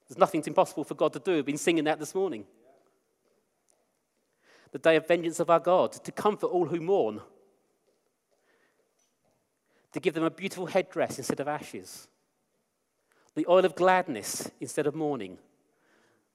there's 0.07 0.17
nothing 0.17 0.43
impossible 0.45 0.83
for 0.83 0.95
God 0.95 1.13
to 1.13 1.19
do. 1.19 1.35
We've 1.35 1.45
been 1.45 1.57
singing 1.57 1.85
that 1.85 1.99
this 1.99 2.13
morning. 2.13 2.45
The 4.71 4.79
day 4.79 4.95
of 4.95 5.07
vengeance 5.07 5.39
of 5.39 5.49
our 5.49 5.59
God, 5.59 5.93
to 5.93 6.11
comfort 6.11 6.47
all 6.47 6.65
who 6.65 6.81
mourn, 6.81 7.21
to 9.93 9.99
give 9.99 10.15
them 10.15 10.23
a 10.23 10.31
beautiful 10.31 10.65
headdress 10.65 11.19
instead 11.19 11.39
of 11.39 11.47
ashes, 11.47 12.07
the 13.35 13.45
oil 13.47 13.65
of 13.65 13.75
gladness 13.75 14.49
instead 14.59 14.87
of 14.87 14.95
mourning, 14.95 15.37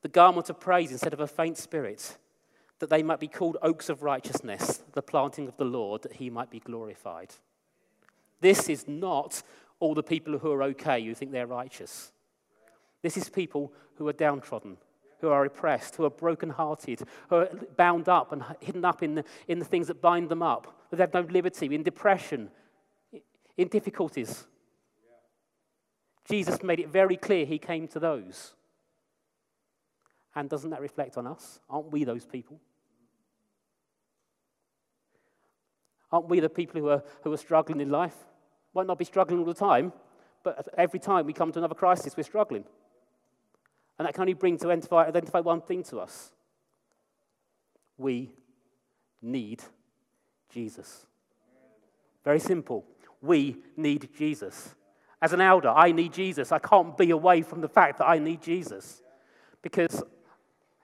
the 0.02 0.09
garment 0.09 0.49
of 0.49 0.61
praise 0.61 0.93
instead 0.93 1.12
of 1.12 1.21
a 1.21 1.26
faint 1.26 1.59
spirit, 1.59 2.16
that 2.78 2.90
they 2.90 3.02
might 3.02 3.19
be 3.19 3.26
called 3.26 3.57
oaks 3.62 3.88
of 3.88 4.04
righteousness, 4.04 4.83
the 4.93 5.02
planting 5.02 5.49
of 5.49 5.57
the 5.57 5.64
Lord, 5.64 6.02
that 6.02 6.14
he 6.14 6.31
might 6.31 6.50
be 6.50 6.61
glorified. 6.61 7.35
This 8.40 8.69
is 8.69 8.87
not 8.87 9.43
all 9.81 9.95
the 9.95 10.02
people 10.02 10.38
who 10.38 10.52
are 10.52 10.62
okay 10.62 11.04
who 11.04 11.14
think 11.14 11.33
they're 11.33 11.47
righteous. 11.47 12.12
This 13.02 13.17
is 13.17 13.28
people 13.28 13.73
who 13.97 14.09
are 14.09 14.12
downtrodden, 14.12 14.76
who 15.21 15.28
are 15.28 15.45
oppressed, 15.45 15.97
who 15.97 16.05
are 16.05 16.11
brokenhearted, 16.11 17.02
who 17.28 17.37
are 17.37 17.49
bound 17.76 18.09
up 18.09 18.33
and 18.33 18.43
hidden 18.61 18.85
up 18.85 19.02
in 19.02 19.17
the, 19.17 19.25
in 19.47 19.59
the 19.59 19.64
things 19.64 19.87
that 19.88 20.00
bind 20.00 20.28
them 20.28 20.43
up, 20.43 20.88
that 20.90 20.97
they 20.97 21.02
have 21.02 21.14
no 21.14 21.33
liberty, 21.33 21.73
in 21.75 21.83
depression, 21.83 22.50
in 23.57 23.69
difficulties. 23.69 24.47
Jesus 26.28 26.62
made 26.62 26.81
it 26.81 26.88
very 26.88 27.17
clear 27.17 27.47
he 27.47 27.59
came 27.59 27.88
to 27.88 28.00
those. 28.00 28.55
And 30.35 30.49
doesn't 30.49 30.71
that 30.71 30.81
reflect 30.81 31.17
on 31.17 31.26
us? 31.26 31.61
Aren't 31.69 31.90
we 31.90 32.05
those 32.05 32.26
people? 32.26 32.61
Aren't 36.12 36.28
we 36.28 36.40
the 36.40 36.49
people 36.49 36.81
who 36.81 36.88
are, 36.88 37.02
who 37.23 37.33
are 37.33 37.37
struggling 37.37 37.81
in 37.81 37.90
life? 37.90 38.14
Might 38.75 38.87
not 38.87 38.99
be 38.99 39.05
struggling 39.05 39.40
all 39.40 39.45
the 39.45 39.55
time, 39.55 39.93
but 40.43 40.69
every 40.76 41.00
time 41.00 41.26
we 41.26 41.33
come 41.33 41.52
to 41.52 41.59
another 41.59 41.75
crisis, 41.75 42.17
we're 42.17 42.23
struggling. 42.23 42.64
And 43.99 44.07
that 44.07 44.14
can 44.14 44.23
only 44.23 44.35
bring 44.35 44.57
to 44.59 44.67
identify, 44.67 45.07
identify 45.07 45.40
one 45.40 45.61
thing 45.61 45.83
to 45.85 45.99
us. 45.99 46.33
We 47.97 48.31
need 49.21 49.62
Jesus. 50.50 51.07
Very 52.25 52.38
simple. 52.38 52.85
We 53.21 53.57
need 53.76 54.09
Jesus. 54.17 54.75
As 55.21 55.33
an 55.33 55.40
elder, 55.40 55.71
I 55.71 55.90
need 55.90 56.12
Jesus. 56.12 56.52
I 56.52 56.61
can't 56.61 56.97
be 56.97 57.11
away 57.11 57.43
from 57.43 57.61
the 57.61 57.69
fact 57.69 57.99
that 57.99 58.07
I 58.07 58.19
need 58.19 58.40
Jesus 58.40 59.02
because 59.62 60.02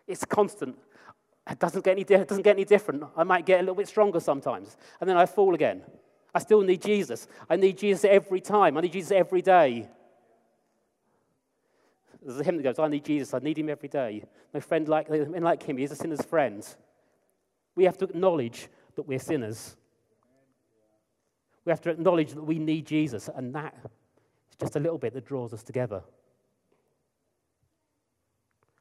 it's 0.07 0.25
constant. 0.25 0.77
It 1.49 1.59
doesn't 1.59 1.85
get 1.85 1.93
any, 1.93 2.03
it 2.03 2.29
doesn't 2.29 2.43
get 2.43 2.57
any 2.57 2.65
different. 2.65 3.05
I 3.17 3.23
might 3.23 3.47
get 3.47 3.61
a 3.61 3.63
little 3.63 3.75
bit 3.75 3.89
stronger 3.89 4.19
sometimes, 4.19 4.77
and 5.01 5.09
then 5.09 5.17
I 5.17 5.27
fall 5.27 5.55
again. 5.55 5.83
I 6.35 6.41
still 6.41 6.63
need 6.63 6.83
Jesus. 6.83 7.29
I 7.49 7.57
need 7.57 7.79
Jesus 7.79 8.05
every 8.05 8.41
time. 8.41 8.77
I 8.77 8.81
need 8.81 8.93
Jesus 8.93 9.13
every 9.13 9.43
day. 9.43 9.89
There's 12.25 12.41
a 12.41 12.45
hymn 12.45 12.57
that 12.57 12.63
goes, 12.63 12.79
I 12.79 12.89
need 12.89 13.05
Jesus, 13.05 13.35
I 13.35 13.39
need 13.39 13.59
him 13.59 13.69
every 13.69 13.89
day. 13.89 14.25
No 14.55 14.61
friend 14.61 14.89
like, 14.89 15.09
like 15.11 15.63
him, 15.63 15.77
he's 15.77 15.93
a 15.93 15.97
sinner's 15.97 16.23
friend. 16.23 16.67
We 17.77 17.85
have 17.85 17.99
to 17.99 18.07
acknowledge 18.07 18.69
that 18.97 19.03
we're 19.03 19.19
sinners. 19.19 19.77
We 21.65 21.71
have 21.71 21.83
to 21.83 21.91
acknowledge 21.91 22.33
that 22.33 22.43
we 22.43 22.59
need 22.59 22.87
Jesus, 22.87 23.29
and 23.35 23.55
that 23.55 23.75
is 24.49 24.57
just 24.59 24.77
a 24.77 24.81
little 24.81 24.97
bit 24.97 25.13
that 25.15 25.27
draws 25.27 25.53
us 25.53 25.63
together. 25.63 26.03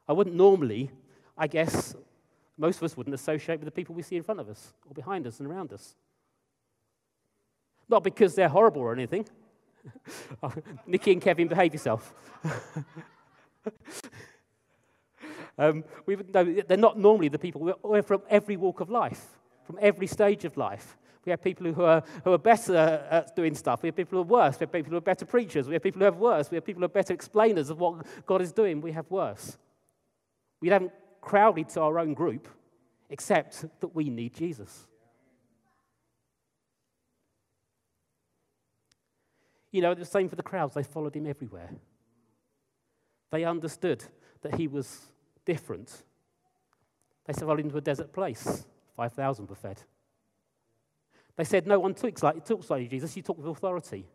I 0.08 0.14
wouldn't 0.14 0.36
normally, 0.36 0.92
I 1.38 1.48
guess, 1.48 1.96
most 2.58 2.78
of 2.78 2.84
us 2.84 2.96
wouldn't 2.96 3.14
associate 3.14 3.60
with 3.60 3.66
the 3.66 3.72
people 3.72 3.94
we 3.96 4.04
see 4.04 4.16
in 4.16 4.24
front 4.24 4.40
of 4.40 4.48
us, 4.48 4.74
or 4.88 4.94
behind 4.94 5.28
us, 5.28 5.40
and 5.40 5.50
around 5.50 5.74
us. 5.74 5.96
Not 7.90 8.04
because 8.04 8.36
they're 8.36 8.50
horrible 8.50 8.82
or 8.82 8.94
anything, 8.94 9.28
Nikki 10.88 11.12
and 11.12 11.22
Kevin, 11.22 11.50
behave 11.50 11.74
yourself. 11.74 12.14
um, 15.58 15.84
no, 16.08 16.43
they're 16.67 16.77
not 16.77 16.98
normally 16.98 17.29
the 17.29 17.39
people. 17.39 17.75
We're 17.84 18.01
from 18.01 18.22
every 18.29 18.58
walk 18.58 18.79
of 18.79 18.89
life, 18.89 19.25
from 19.65 19.77
every 19.82 20.08
stage 20.08 20.46
of 20.46 20.58
life. 20.58 20.98
We 21.25 21.29
have 21.29 21.41
people 21.41 21.72
who 21.72 21.84
are, 21.84 22.03
who 22.25 22.34
are 22.34 22.38
better 22.38 22.75
at 23.10 23.36
doing 23.36 23.55
stuff. 23.55 23.82
We 23.82 23.88
have 23.88 23.96
people 23.96 24.17
who 24.17 24.24
are 24.24 24.46
worse. 24.46 24.60
We 24.60 24.65
have 24.65 24.74
people 24.74 24.91
who 24.91 24.98
are 24.98 25.01
better 25.01 25.25
preachers. 25.25 25.67
We 25.67 25.74
have 25.74 25.84
people 25.84 26.00
who 26.00 26.05
have 26.05 26.17
worse. 26.17 26.51
We 26.51 26.55
have 26.55 26.65
people 26.65 26.82
who 26.82 26.86
are 26.86 26.89
better 26.89 27.13
explainers 27.13 27.70
of 27.70 27.79
what 27.79 28.05
God 28.25 28.41
is 28.41 28.51
doing. 28.51 28.82
We 28.82 28.91
have 28.91 29.10
worse. 29.10 29.58
We 30.60 30.70
haven't 30.70 30.91
crowded 31.22 31.70
to 31.70 31.82
our 31.82 32.00
own 32.00 32.13
group, 32.13 32.50
except 33.10 33.65
that 33.79 33.96
we 33.96 34.10
need 34.10 34.34
Jesus. 34.34 34.86
You 39.72 39.82
know, 39.82 39.93
the 39.93 40.05
same 40.05 40.29
for 40.29 40.36
the 40.36 40.43
crowds. 40.43 40.75
They 40.75 40.84
followed 40.84 41.15
him 41.15 41.25
everywhere. 41.25 41.70
They 43.34 43.46
understood 43.46 44.04
that 44.44 44.54
he 44.54 44.68
was 44.68 45.08
different. 45.44 46.04
They 47.25 47.34
followed 47.34 47.62
him 47.62 47.72
to 47.72 47.78
a 47.78 47.82
desert 47.82 48.13
place. 48.13 48.68
5,000 48.96 49.50
were 49.50 49.56
fed. 49.56 49.82
They 51.36 51.44
said, 51.44 51.66
No 51.66 51.80
one 51.80 51.96
talks 51.96 52.22
like, 52.22 52.46
talks 52.46 52.70
like 52.70 52.84
you, 52.84 52.88
Jesus. 52.88 53.18
You 53.18 53.24
talk 53.24 53.40
with 53.40 53.48
authority. 53.48 54.06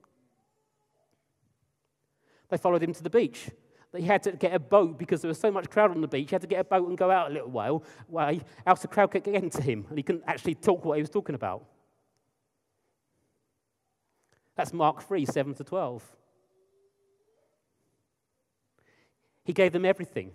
They 2.49 2.59
followed 2.59 2.85
him 2.85 2.95
to 2.95 3.03
the 3.03 3.11
beach. 3.11 3.51
He 3.97 4.05
had 4.05 4.23
to 4.23 4.31
get 4.31 4.55
a 4.55 4.61
boat 4.61 4.97
because 4.97 5.21
there 5.21 5.29
was 5.29 5.41
so 5.41 5.51
much 5.51 5.69
crowd 5.69 5.91
on 5.91 6.01
the 6.01 6.07
beach. 6.07 6.31
He 6.31 6.35
had 6.37 6.43
to 6.43 6.47
get 6.47 6.61
a 6.61 6.65
boat 6.65 6.89
and 6.89 6.97
go 6.97 7.11
out 7.11 7.29
a 7.29 7.35
little 7.35 7.51
while, 7.51 7.83
way, 8.07 8.41
else 8.65 8.83
the 8.83 8.89
crowd 8.89 9.11
could 9.11 9.25
get 9.25 9.35
into 9.35 9.61
him 9.61 9.85
and 9.89 9.99
he 9.99 10.05
couldn't 10.05 10.23
actually 10.29 10.55
talk 10.55 10.85
what 10.85 10.97
he 10.97 11.03
was 11.03 11.11
talking 11.11 11.35
about. 11.35 11.65
That's 14.55 14.73
Mark 14.73 15.03
3 15.03 15.27
7 15.27 15.55
to 15.55 15.65
12. 15.65 16.18
He 19.49 19.55
gave 19.55 19.73
them 19.73 19.87
everything, 19.87 20.33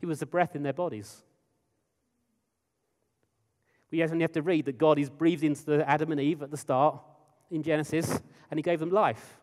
He 0.00 0.06
was 0.06 0.18
the 0.18 0.26
breath 0.26 0.56
in 0.56 0.64
their 0.64 0.72
bodies. 0.72 1.22
We 3.92 4.02
only 4.02 4.22
have 4.22 4.32
to 4.32 4.42
read 4.42 4.64
that 4.64 4.78
God 4.78 4.98
is 4.98 5.08
breathed 5.08 5.44
into 5.44 5.88
Adam 5.88 6.10
and 6.10 6.20
Eve 6.20 6.42
at 6.42 6.50
the 6.50 6.56
start 6.56 7.00
in 7.52 7.62
Genesis, 7.62 8.20
and 8.50 8.58
he 8.58 8.62
gave 8.62 8.80
them 8.80 8.90
life. 8.90 9.38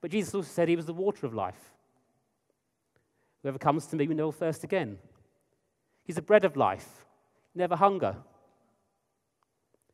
But 0.00 0.10
Jesus 0.10 0.34
also 0.34 0.48
said 0.48 0.66
he 0.66 0.74
was 0.74 0.86
the 0.86 0.92
water 0.92 1.26
of 1.26 1.32
life. 1.32 1.76
Whoever 3.42 3.58
comes 3.58 3.86
to 3.86 3.96
me 3.96 4.08
will 4.08 4.16
never 4.16 4.32
thirst 4.32 4.64
again. 4.64 4.98
He's 6.02 6.16
the 6.16 6.22
bread 6.22 6.44
of 6.44 6.56
life, 6.56 7.06
never 7.54 7.76
hunger. 7.76 8.16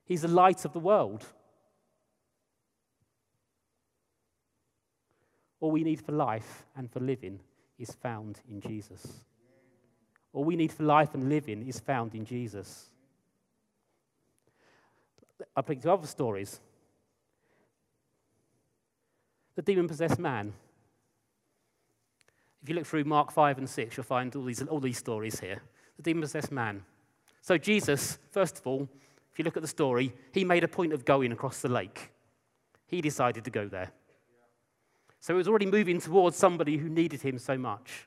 He's 0.06 0.22
the 0.22 0.28
light 0.28 0.64
of 0.64 0.72
the 0.72 0.80
world. 0.80 1.26
All 5.66 5.72
we 5.72 5.82
need 5.82 6.00
for 6.00 6.12
life 6.12 6.64
and 6.76 6.88
for 6.88 7.00
living 7.00 7.40
is 7.76 7.90
found 7.90 8.38
in 8.48 8.60
Jesus. 8.60 9.24
All 10.32 10.44
we 10.44 10.54
need 10.54 10.70
for 10.70 10.84
life 10.84 11.12
and 11.14 11.28
living 11.28 11.66
is 11.66 11.80
found 11.80 12.14
in 12.14 12.24
Jesus. 12.24 12.88
I 15.56 15.62
picked 15.62 15.82
two 15.82 15.90
other 15.90 16.06
stories. 16.06 16.60
The 19.56 19.62
demon 19.62 19.88
possessed 19.88 20.20
man. 20.20 20.52
If 22.62 22.68
you 22.68 22.76
look 22.76 22.86
through 22.86 23.02
Mark 23.02 23.32
5 23.32 23.58
and 23.58 23.68
6, 23.68 23.96
you'll 23.96 24.04
find 24.04 24.36
all 24.36 24.44
these, 24.44 24.62
all 24.62 24.78
these 24.78 24.98
stories 24.98 25.40
here. 25.40 25.62
The 25.96 26.04
demon 26.04 26.22
possessed 26.22 26.52
man. 26.52 26.84
So, 27.40 27.58
Jesus, 27.58 28.20
first 28.30 28.60
of 28.60 28.68
all, 28.68 28.88
if 29.32 29.40
you 29.40 29.44
look 29.44 29.56
at 29.56 29.62
the 29.62 29.68
story, 29.68 30.14
he 30.30 30.44
made 30.44 30.62
a 30.62 30.68
point 30.68 30.92
of 30.92 31.04
going 31.04 31.32
across 31.32 31.60
the 31.60 31.68
lake. 31.68 32.12
He 32.86 33.00
decided 33.00 33.42
to 33.42 33.50
go 33.50 33.66
there. 33.66 33.90
So, 35.26 35.34
he 35.34 35.38
was 35.38 35.48
already 35.48 35.66
moving 35.66 36.00
towards 36.00 36.36
somebody 36.36 36.76
who 36.76 36.88
needed 36.88 37.20
him 37.20 37.36
so 37.40 37.58
much. 37.58 38.06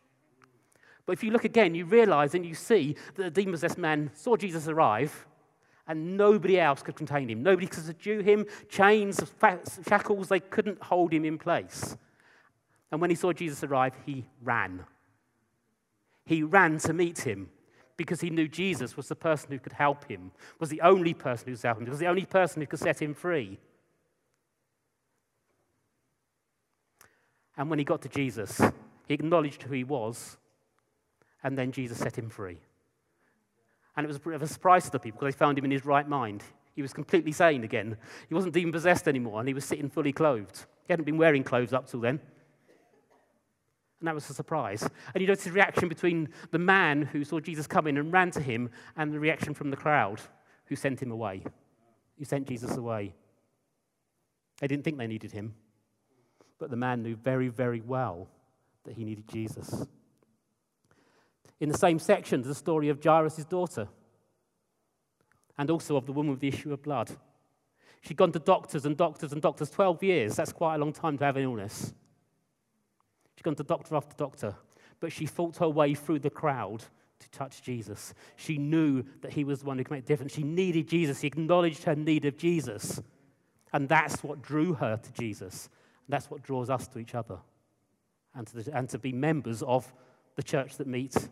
But 1.06 1.12
if 1.12 1.22
you 1.22 1.32
look 1.32 1.44
again, 1.44 1.76
you 1.76 1.84
realize 1.84 2.34
and 2.34 2.46
you 2.46 2.56
see 2.56 2.96
that 3.16 3.24
the 3.24 3.30
demon 3.30 3.52
possessed 3.52 3.78
man 3.78 4.10
saw 4.14 4.38
Jesus 4.38 4.70
arrive 4.70 5.28
and 5.86 6.16
nobody 6.16 6.58
else 6.58 6.82
could 6.82 6.96
contain 6.96 7.30
him. 7.30 7.44
Nobody 7.44 7.68
could 7.68 7.84
subdue 7.84 8.22
him. 8.22 8.46
Chains, 8.70 9.22
shackles, 9.86 10.30
they 10.30 10.40
couldn't 10.40 10.82
hold 10.82 11.12
him 11.12 11.26
in 11.26 11.38
place. 11.38 11.98
And 12.90 13.02
when 13.02 13.10
he 13.10 13.18
saw 13.18 13.34
Jesus 13.34 13.66
arrive, 13.66 13.96
he 14.06 14.26
ran. 14.42 14.86
He 16.26 16.42
ran 16.42 16.78
to 16.78 16.94
meet 16.94 17.20
him 17.20 17.50
because 17.98 18.22
he 18.22 18.30
knew 18.30 18.48
Jesus 18.48 18.96
was 18.96 19.10
the 19.10 19.16
person 19.16 19.52
who 19.52 19.60
could 19.60 19.74
help 19.74 20.06
him, 20.06 20.32
was 20.58 20.70
the 20.70 20.80
only 20.80 21.14
person 21.14 21.50
who 21.50 21.56
could 21.58 21.68
help 21.68 21.80
him, 21.80 21.90
was 21.90 22.00
the 22.00 22.08
only 22.08 22.26
person 22.26 22.62
who 22.62 22.66
could 22.66 22.80
set 22.80 23.02
him 23.02 23.14
free. 23.14 23.60
And 27.60 27.70
when 27.70 27.78
he 27.78 27.84
got 27.84 28.01
to 28.04 28.10
Jesus, 28.10 28.62
he 29.06 29.13
acknowledged 29.13 29.63
who 29.63 29.74
he 29.74 29.84
was, 29.84 30.38
and 31.44 31.58
then 31.58 31.74
Jesus 31.74 31.98
set 31.98 32.18
him 32.18 32.30
free. 32.30 32.58
And 33.98 34.06
it 34.06 34.08
was 34.08 34.16
a 34.16 34.22
bit 34.22 34.34
of 34.34 34.42
a 34.42 34.48
surprise 34.48 34.86
to 34.86 34.92
the 34.92 35.00
people 35.00 35.20
because 35.20 35.36
they 35.36 35.38
found 35.38 35.58
him 35.58 35.66
in 35.66 35.72
his 35.72 35.86
right 35.86 36.08
mind. 36.08 36.42
He 36.74 36.82
was 36.82 36.94
completely 36.94 37.34
sane 37.34 37.66
again. 37.66 37.98
He 38.30 38.34
wasn't 38.34 38.54
demon 38.54 38.72
possessed 38.72 39.10
anymore, 39.10 39.39
and 39.39 39.48
he 39.48 39.54
was 39.54 39.66
sitting 39.66 39.89
fully 39.89 40.13
clothed. 40.13 40.66
He 40.88 40.94
hadn't 40.94 41.04
been 41.04 41.18
wearing 41.18 41.44
clothes 41.44 41.74
up 41.74 41.88
till 41.88 42.00
then. 42.00 42.22
And 44.00 44.08
that 44.08 44.16
was 44.16 44.30
a 44.30 44.34
surprise. 44.34 44.88
And 45.13 45.22
you 45.22 45.28
notice 45.28 45.44
the 45.44 45.51
reaction 45.51 45.89
between 45.89 46.30
the 46.51 46.60
man 46.60 47.01
who 47.01 47.25
saw 47.25 47.42
Jesus 47.42 47.68
coming 47.68 47.98
and 47.98 48.13
ran 48.13 48.32
to 48.32 48.42
him 48.42 48.70
and 48.96 49.12
the 49.12 49.20
reaction 49.20 49.54
from 49.54 49.70
the 49.70 49.75
crowd 49.75 50.22
who 50.68 50.78
sent 50.78 51.01
him 51.01 51.12
away, 51.12 51.44
who 52.18 52.24
sent 52.24 52.48
Jesus 52.48 52.78
away. 52.78 53.13
They 54.62 54.68
didn't 54.68 54.86
think 54.86 54.98
they 54.98 55.08
needed 55.08 55.34
him, 55.34 55.56
but 56.60 56.70
the 56.70 56.75
man 56.75 57.01
knew 57.01 57.16
very, 57.16 57.48
very 57.48 57.82
well 57.82 58.28
that 58.84 58.96
he 58.96 59.04
needed 59.04 59.28
Jesus. 59.28 59.86
In 61.60 61.70
the 61.70 61.78
same 61.78 62.00
section, 62.00 62.42
the 62.42 62.56
story 62.56 62.89
of 62.89 63.04
Jairus' 63.04 63.46
daughter 63.46 63.88
and 65.58 65.70
also 65.70 65.98
of 65.98 66.06
the 66.06 66.13
woman 66.13 66.32
with 66.32 66.39
the 66.39 66.48
issue 66.48 66.72
of 66.72 66.82
blood. 66.82 67.12
She'd 68.01 68.18
gone 68.18 68.32
to 68.32 68.39
doctors 68.39 68.86
and 68.86 68.96
doctors 68.96 69.34
and 69.34 69.42
doctors 69.42 69.70
12 69.70 70.04
years. 70.04 70.36
That's 70.36 70.54
quite 70.54 70.75
a 70.75 70.78
long 70.78 70.94
time 70.94 71.18
to 71.18 71.25
have 71.25 71.36
an 71.36 71.44
illness. 71.44 71.94
She'd 73.36 73.44
gone 73.44 73.56
to 73.56 73.63
doctor 73.63 73.96
after 73.96 74.16
doctor, 74.16 74.56
but 75.00 75.12
she 75.12 75.25
fought 75.25 75.58
her 75.58 75.68
way 75.68 75.94
through 75.96 76.20
the 76.20 76.30
crowd 76.30 76.84
to 77.20 77.30
touch 77.32 77.62
Jesus. 77.62 78.13
She 78.38 78.58
knew 78.58 79.04
that 79.22 79.34
he 79.34 79.44
was 79.44 79.60
the 79.60 79.66
one 79.66 79.78
who 79.78 79.84
could 79.84 79.92
make 79.92 80.04
a 80.06 80.08
difference. 80.08 80.34
She 80.34 80.44
needed 80.44 80.88
Jesus. 80.88 81.20
She 81.20 81.28
acknowledged 81.28 81.84
her 81.84 81.96
need 81.96 82.24
of 82.24 82.38
Jesus. 82.38 83.01
And 83.74 83.89
that's 83.89 84.24
what 84.24 84.42
drew 84.42 84.74
her 84.75 84.98
to 84.98 85.12
Jesus. 85.13 85.70
That's 86.10 86.30
what 86.30 86.42
draws 86.42 86.70
us 86.70 86.88
to 86.89 87.00
each 87.00 87.16
other 87.16 87.38
and 88.36 88.46
to, 88.48 88.63
the, 88.63 88.75
and 88.75 88.89
to 88.89 88.98
be 88.98 89.13
members 89.13 89.62
of 89.62 89.92
the 90.36 90.44
church 90.44 90.75
that 90.78 90.88
meets 90.88 91.30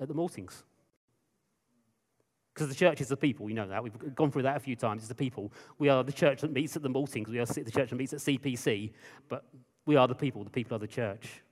at 0.00 0.08
the 0.08 0.14
Maltings. 0.14 0.62
Because 2.54 2.68
the 2.68 2.74
church 2.74 3.00
is 3.02 3.08
the 3.08 3.16
people, 3.16 3.50
you 3.50 3.54
know 3.54 3.68
that. 3.68 3.82
We've 3.82 4.14
gone 4.14 4.30
through 4.30 4.42
that 4.42 4.56
a 4.56 4.60
few 4.60 4.76
times. 4.76 5.02
It's 5.02 5.08
the 5.08 5.14
people. 5.14 5.52
We 5.78 5.90
are 5.90 6.02
the 6.02 6.12
church 6.12 6.40
that 6.40 6.52
meets 6.52 6.74
at 6.76 6.82
the 6.82 6.88
Maltings. 6.88 7.28
We 7.28 7.38
are 7.38 7.44
the 7.44 7.70
church 7.70 7.90
that 7.90 7.96
meets 7.96 8.14
at 8.14 8.20
CPC. 8.20 8.92
But 9.28 9.44
we 9.84 9.96
are 9.96 10.08
the 10.08 10.14
people. 10.14 10.42
The 10.42 10.50
people 10.50 10.76
are 10.76 10.78
the 10.78 10.86
church. 10.86 11.42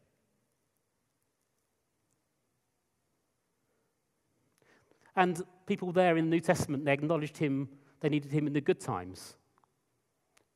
And 5.16 5.42
people 5.66 5.92
there 5.92 6.16
in 6.16 6.24
the 6.24 6.30
New 6.30 6.40
Testament, 6.40 6.84
they 6.84 6.92
acknowledged 6.92 7.36
him, 7.36 7.68
they 8.00 8.08
needed 8.08 8.32
him 8.32 8.46
in 8.46 8.52
the 8.52 8.60
good 8.60 8.80
times. 8.80 9.36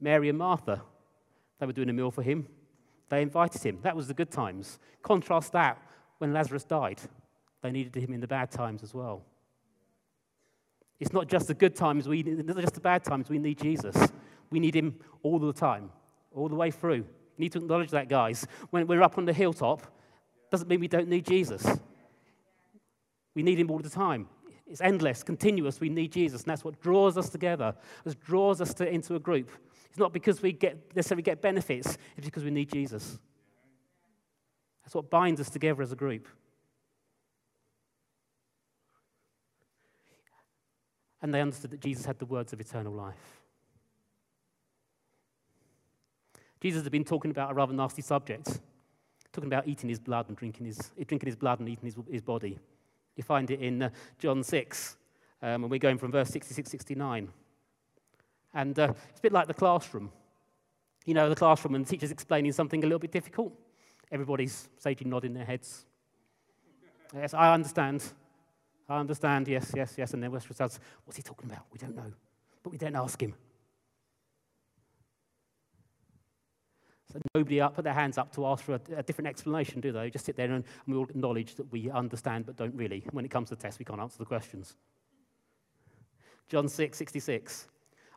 Mary 0.01 0.29
and 0.29 0.39
Martha, 0.39 0.83
they 1.59 1.67
were 1.67 1.73
doing 1.73 1.89
a 1.89 1.93
meal 1.93 2.11
for 2.11 2.23
him. 2.23 2.47
They 3.09 3.23
invited 3.23 3.63
him. 3.63 3.79
That 3.83 3.97
was 3.97 4.09
the 4.09 4.15
good 4.15 4.31
times. 4.31 4.79
Contrast 5.03 5.53
that 5.53 5.81
when 6.19 6.33
Lazarus 6.33 6.65
died. 6.65 7.01
They 7.63 7.71
needed 7.71 7.95
him 7.97 8.13
in 8.13 8.21
the 8.21 8.29
bad 8.29 8.51
times 8.51 8.83
as 8.83 8.95
well. 8.95 9.25
It's 11.01 11.13
not 11.13 11.29
just 11.29 11.47
the 11.47 11.55
good 11.55 11.77
times, 11.77 12.09
we, 12.09 12.21
it's 12.21 12.49
not 12.49 12.61
just 12.61 12.75
the 12.75 12.81
bad 12.81 13.05
times, 13.05 13.29
we 13.29 13.39
need 13.39 13.59
Jesus. 13.59 13.97
We 14.51 14.59
need 14.59 14.75
him 14.75 14.99
all 15.23 15.39
the 15.39 15.53
time, 15.53 15.91
all 16.35 16.49
the 16.49 16.57
way 16.57 16.71
through. 16.71 16.97
You 16.97 17.05
need 17.39 17.53
to 17.53 17.59
acknowledge 17.59 17.91
that, 17.91 18.09
guys. 18.09 18.47
When 18.71 18.87
we're 18.87 19.03
up 19.03 19.17
on 19.17 19.25
the 19.25 19.33
hilltop, 19.33 19.83
doesn't 20.51 20.69
mean 20.69 20.81
we 20.81 20.89
don't 20.89 21.09
need 21.09 21.25
Jesus. 21.25 21.67
We 23.35 23.43
need 23.43 23.61
him 23.61 23.71
all 23.71 23.79
the 23.79 23.91
time. 23.91 24.29
It's 24.67 24.81
endless, 24.81 25.23
continuous. 25.23 25.81
We 25.81 25.89
need 25.89 26.13
Jesus, 26.13 26.43
and 26.43 26.51
that's 26.51 26.65
what 26.65 26.81
draws 26.81 27.17
us 27.17 27.29
together, 27.29 27.75
it 28.05 28.21
draws 28.21 28.61
us 28.61 28.75
to, 28.75 28.89
into 28.89 29.15
a 29.15 29.21
group. 29.21 29.51
It's 29.91 29.99
not 29.99 30.13
because 30.13 30.43
we 30.43 30.53
get, 30.53 30.95
necessarily 30.95 31.23
get 31.23 31.41
benefits, 31.41 31.99
it's 32.17 32.27
because 32.27 32.45
we 32.45 32.51
need 32.51 32.71
Jesus. 32.71 33.19
That's 34.85 34.95
what 34.95 35.11
binds 35.11 35.41
us 35.41 35.51
together 35.51 35.83
as 35.83 35.93
a 35.93 35.97
group. 35.97 36.29
and 41.23 41.35
they 41.35 41.41
understood 41.41 41.71
that 41.71 41.81
Jesus 41.81 42.05
had 42.05 42.19
the 42.19 42.27
words 42.27 42.53
of 42.53 42.61
eternal 42.61 42.93
life. 42.93 43.41
Jesus 46.61 46.83
had 46.83 46.93
been 46.93 47.05
talking 47.05 47.31
about 47.31 47.51
a 47.51 47.55
rather 47.55 47.73
nasty 47.73 48.03
subject, 48.03 48.61
talking 49.33 49.49
about 49.49 49.69
eating 49.69 49.89
his 49.89 49.99
blood 49.99 50.29
and 50.29 50.37
drinking 50.37 50.67
his, 50.67 50.79
drinking 51.07 51.27
his 51.27 51.37
blood 51.37 51.61
and 51.61 51.69
eating 51.69 51.85
his, 51.85 51.97
his 52.11 52.23
body. 52.23 52.59
You 53.17 53.23
find 53.23 53.51
it 53.51 53.61
in 53.61 53.83
uh, 53.83 53.91
John 54.19 54.43
6, 54.43 54.97
um, 55.43 55.65
and 55.65 55.71
we're 55.71 55.79
going 55.79 55.99
from 55.99 56.13
verse 56.13 56.29
66 56.31 56.71
69. 56.71 57.29
And 58.55 58.79
uh, 58.79 58.93
it's 59.11 59.19
a 59.19 59.23
bit 59.23 59.33
like 59.33 59.47
the 59.47 59.55
classroom. 59.55 60.11
you 61.05 61.15
know, 61.15 61.29
the 61.29 61.37
classroom 61.37 61.75
and 61.75 61.87
the 61.87 61.91
teacher's 61.91 62.11
explaining 62.11 62.53
something 62.53 62.83
a 62.83 62.87
little 62.87 62.99
bit 62.99 63.13
difficult. 63.13 63.53
Everybody's 64.11 64.69
sagely 64.79 65.09
nodding 65.09 65.35
their 65.35 65.45
heads. 65.45 65.85
Yes, 67.15 67.35
I 67.35 67.53
understand. 67.53 68.05
I 68.89 68.99
understand. 68.99 69.49
Yes, 69.49 69.73
yes, 69.75 69.95
yes. 69.97 70.15
And 70.15 70.23
then 70.23 70.33
West 70.33 70.47
says, 70.55 70.81
What's 71.05 71.17
he 71.17 71.23
talking 71.23 71.51
about? 71.51 71.65
We 71.73 71.79
don't 71.79 71.97
know. 71.97 72.13
But 72.63 72.71
we 72.71 72.79
don't 72.79 72.97
ask 72.97 73.23
him. 73.23 73.35
So 77.13 77.19
nobody 77.35 77.61
up, 77.61 77.75
put 77.75 77.85
their 77.85 77.95
hands 77.95 78.19
up 78.19 78.35
to 78.35 78.47
ask 78.47 78.63
for 78.63 78.75
a, 78.75 78.81
a 78.97 79.03
different 79.03 79.29
explanation, 79.29 79.81
do 79.81 79.93
they? 79.93 80.11
Just 80.11 80.27
sit 80.27 80.37
there 80.37 80.45
and, 80.45 80.57
and, 80.57 80.65
we 80.87 80.95
all 80.95 81.05
acknowledge 81.05 81.55
that 81.55 81.73
we 81.73 81.91
understand 81.91 82.45
but 82.45 82.57
don't 82.57 82.75
really. 82.75 83.03
When 83.13 83.25
it 83.25 83.31
comes 83.31 83.49
to 83.49 83.57
the 83.57 83.63
test, 83.63 83.79
we 83.79 83.87
can't 83.87 84.01
answer 84.01 84.19
the 84.19 84.27
questions. 84.27 84.77
John 86.49 86.69
6, 86.69 86.99
66. 86.99 87.69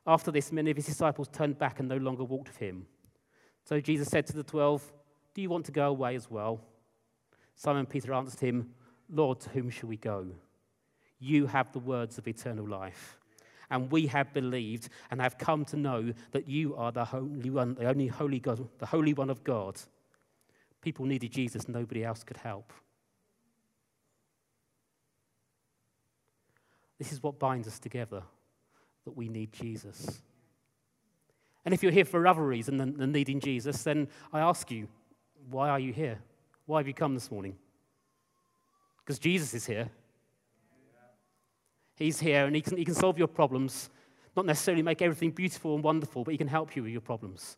After 0.06 0.32
this, 0.32 0.52
many 0.52 0.72
of 0.72 0.78
his 0.78 0.88
disciples 0.88 1.28
turned 1.28 1.60
back 1.60 1.80
and 1.80 1.88
no 1.88 1.98
longer 1.98 2.24
walked 2.24 2.48
with 2.48 2.58
him. 2.58 2.88
So 3.64 3.80
Jesus 3.80 4.08
said 4.08 4.26
to 4.28 4.34
the 4.34 4.44
twelve, 4.44 4.92
Do 5.34 5.42
you 5.42 5.50
want 5.50 5.66
to 5.66 5.72
go 5.72 5.90
away 5.90 6.16
as 6.16 6.30
well? 6.30 6.62
Simon 7.56 7.86
Peter 7.86 8.14
answered 8.14 8.40
him, 8.40 8.74
Lord, 9.10 9.40
to 9.42 9.50
whom 9.50 9.70
shall 9.70 9.90
we 9.90 9.98
go? 9.98 10.28
You 11.20 11.46
have 11.46 11.72
the 11.72 11.80
words 11.80 12.18
of 12.18 12.28
eternal 12.28 12.68
life. 12.68 13.20
And 13.70 13.92
we 13.92 14.08
have 14.08 14.34
believed 14.34 14.90
and 15.12 15.22
have 15.22 15.38
come 15.38 15.64
to 15.66 15.78
know 15.78 16.14
that 16.32 16.48
you 16.48 16.76
are 16.76 16.92
the 16.92 17.06
Holy 17.06 17.50
One, 17.50 17.76
the 17.76 17.86
only 17.86 18.08
Holy 18.08 18.40
God, 18.40 18.68
the 18.80 18.86
Holy 18.86 19.14
One 19.14 19.30
of 19.30 19.44
God. 19.44 19.80
People 20.82 21.06
needed 21.06 21.32
Jesus, 21.32 21.70
nobody 21.70 22.04
else 22.04 22.24
could 22.24 22.38
help. 22.38 22.74
This 26.98 27.12
is 27.12 27.22
what 27.24 27.40
binds 27.40 27.68
us 27.68 27.80
together 27.80 28.24
that 29.06 29.16
we 29.16 29.30
need 29.30 29.52
Jesus. 29.52 30.22
And 31.66 31.74
if 31.74 31.84
you're 31.84 31.92
here 31.92 32.06
for 32.06 32.26
other 32.26 32.46
reason 32.46 32.78
than, 32.78 33.12
needing 33.12 33.40
Jesus, 33.40 33.84
then 33.84 34.08
I 34.34 34.40
ask 34.40 34.72
you, 34.72 34.88
why 35.50 35.70
are 35.70 35.80
you 35.80 35.94
here? 35.94 36.20
Why 36.66 36.80
have 36.80 36.88
you 36.88 36.94
come 36.94 37.14
this 37.14 37.30
morning? 37.30 37.56
Because 39.04 39.20
Jesus 39.20 39.54
is 39.54 39.66
here. 39.66 39.90
He's 41.96 42.20
here 42.20 42.46
and 42.46 42.56
he 42.56 42.62
can, 42.62 42.78
he 42.78 42.86
can 42.86 42.96
solve 42.96 43.18
your 43.18 43.28
problems, 43.28 43.92
not 44.36 44.46
necessarily 44.46 44.82
make 44.82 45.02
everything 45.02 45.32
beautiful 45.32 45.76
and 45.76 45.84
wonderful, 45.84 46.24
but 46.24 46.32
he 46.32 46.38
can 46.38 46.48
help 46.48 46.76
you 46.76 46.84
with 46.84 46.92
your 46.92 47.02
problems. 47.02 47.58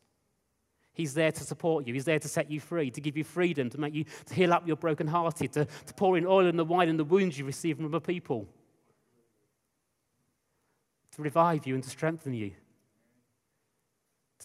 He's 0.93 1.13
there 1.13 1.31
to 1.31 1.43
support 1.43 1.87
you. 1.87 1.93
He's 1.93 2.05
there 2.05 2.19
to 2.19 2.27
set 2.27 2.51
you 2.51 2.59
free, 2.59 2.91
to 2.91 3.01
give 3.01 3.17
you 3.17 3.23
freedom, 3.23 3.69
to 3.69 3.79
make 3.79 3.93
you 3.93 4.05
to 4.25 4.33
heal 4.33 4.53
up 4.53 4.67
your 4.67 4.75
broken 4.75 5.07
hearted, 5.07 5.53
to, 5.53 5.65
to 5.65 5.93
pour 5.95 6.17
in 6.17 6.25
oil 6.25 6.45
in 6.45 6.57
the 6.57 6.65
wine 6.65 6.89
and 6.89 6.99
the 6.99 7.03
wounds 7.05 7.37
you 7.37 7.45
receive 7.45 7.77
from 7.77 7.85
other 7.85 7.99
people 7.99 8.47
to 11.15 11.21
revive 11.21 11.65
you 11.67 11.75
and 11.75 11.83
to 11.83 11.89
strengthen 11.89 12.33
you, 12.33 12.51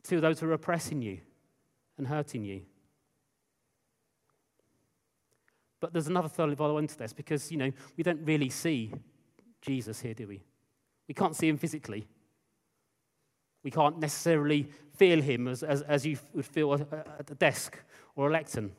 to 0.05 0.21
those 0.21 0.41
who 0.41 0.49
are 0.49 0.53
oppressing 0.53 1.03
you 1.03 1.19
and 1.97 2.07
hurting 2.07 2.45
you. 2.45 2.63
But 5.81 5.93
there's 5.93 6.09
another 6.09 6.29
third 6.29 6.57
follow 6.57 6.79
into 6.79 6.97
this 6.97 7.13
because, 7.13 7.51
you 7.51 7.59
know, 7.59 7.73
we 7.97 8.03
don't 8.03 8.25
really 8.25 8.49
see 8.49 8.93
Jesus 9.61 10.01
here, 10.01 10.15
do 10.15 10.27
we? 10.27 10.43
We 11.07 11.15
can't 11.15 11.37
see 11.37 11.49
him 11.49 11.57
physically. 11.57 12.07
We 13.63 13.71
can't 13.71 13.99
necessarily 13.99 14.69
feel 14.97 15.21
him 15.21 15.49
as, 15.49 15.63
as, 15.63 15.83
as 15.83 16.05
you 16.07 16.19
would 16.35 16.47
feel 16.47 16.75
at 16.75 17.31
a 17.31 17.35
desk 17.35 17.79
or 18.17 18.29
a 18.29 18.33
lectern. 18.33 18.73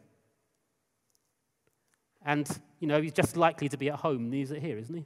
And, 2.26 2.48
you 2.80 2.88
know, 2.88 3.02
he's 3.02 3.14
just 3.14 3.38
likely 3.38 3.70
to 3.70 3.78
be 3.78 3.90
at 3.90 3.96
home 3.96 4.32
he's 4.32 4.50
here, 4.50 4.78
isn't 4.78 4.96
he? 4.96 5.06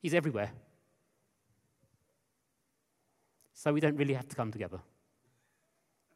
He's 0.00 0.14
everywhere. 0.14 0.52
So 3.58 3.72
we 3.72 3.80
don't 3.80 3.96
really 3.96 4.14
have 4.14 4.28
to 4.28 4.36
come 4.36 4.52
together. 4.52 4.78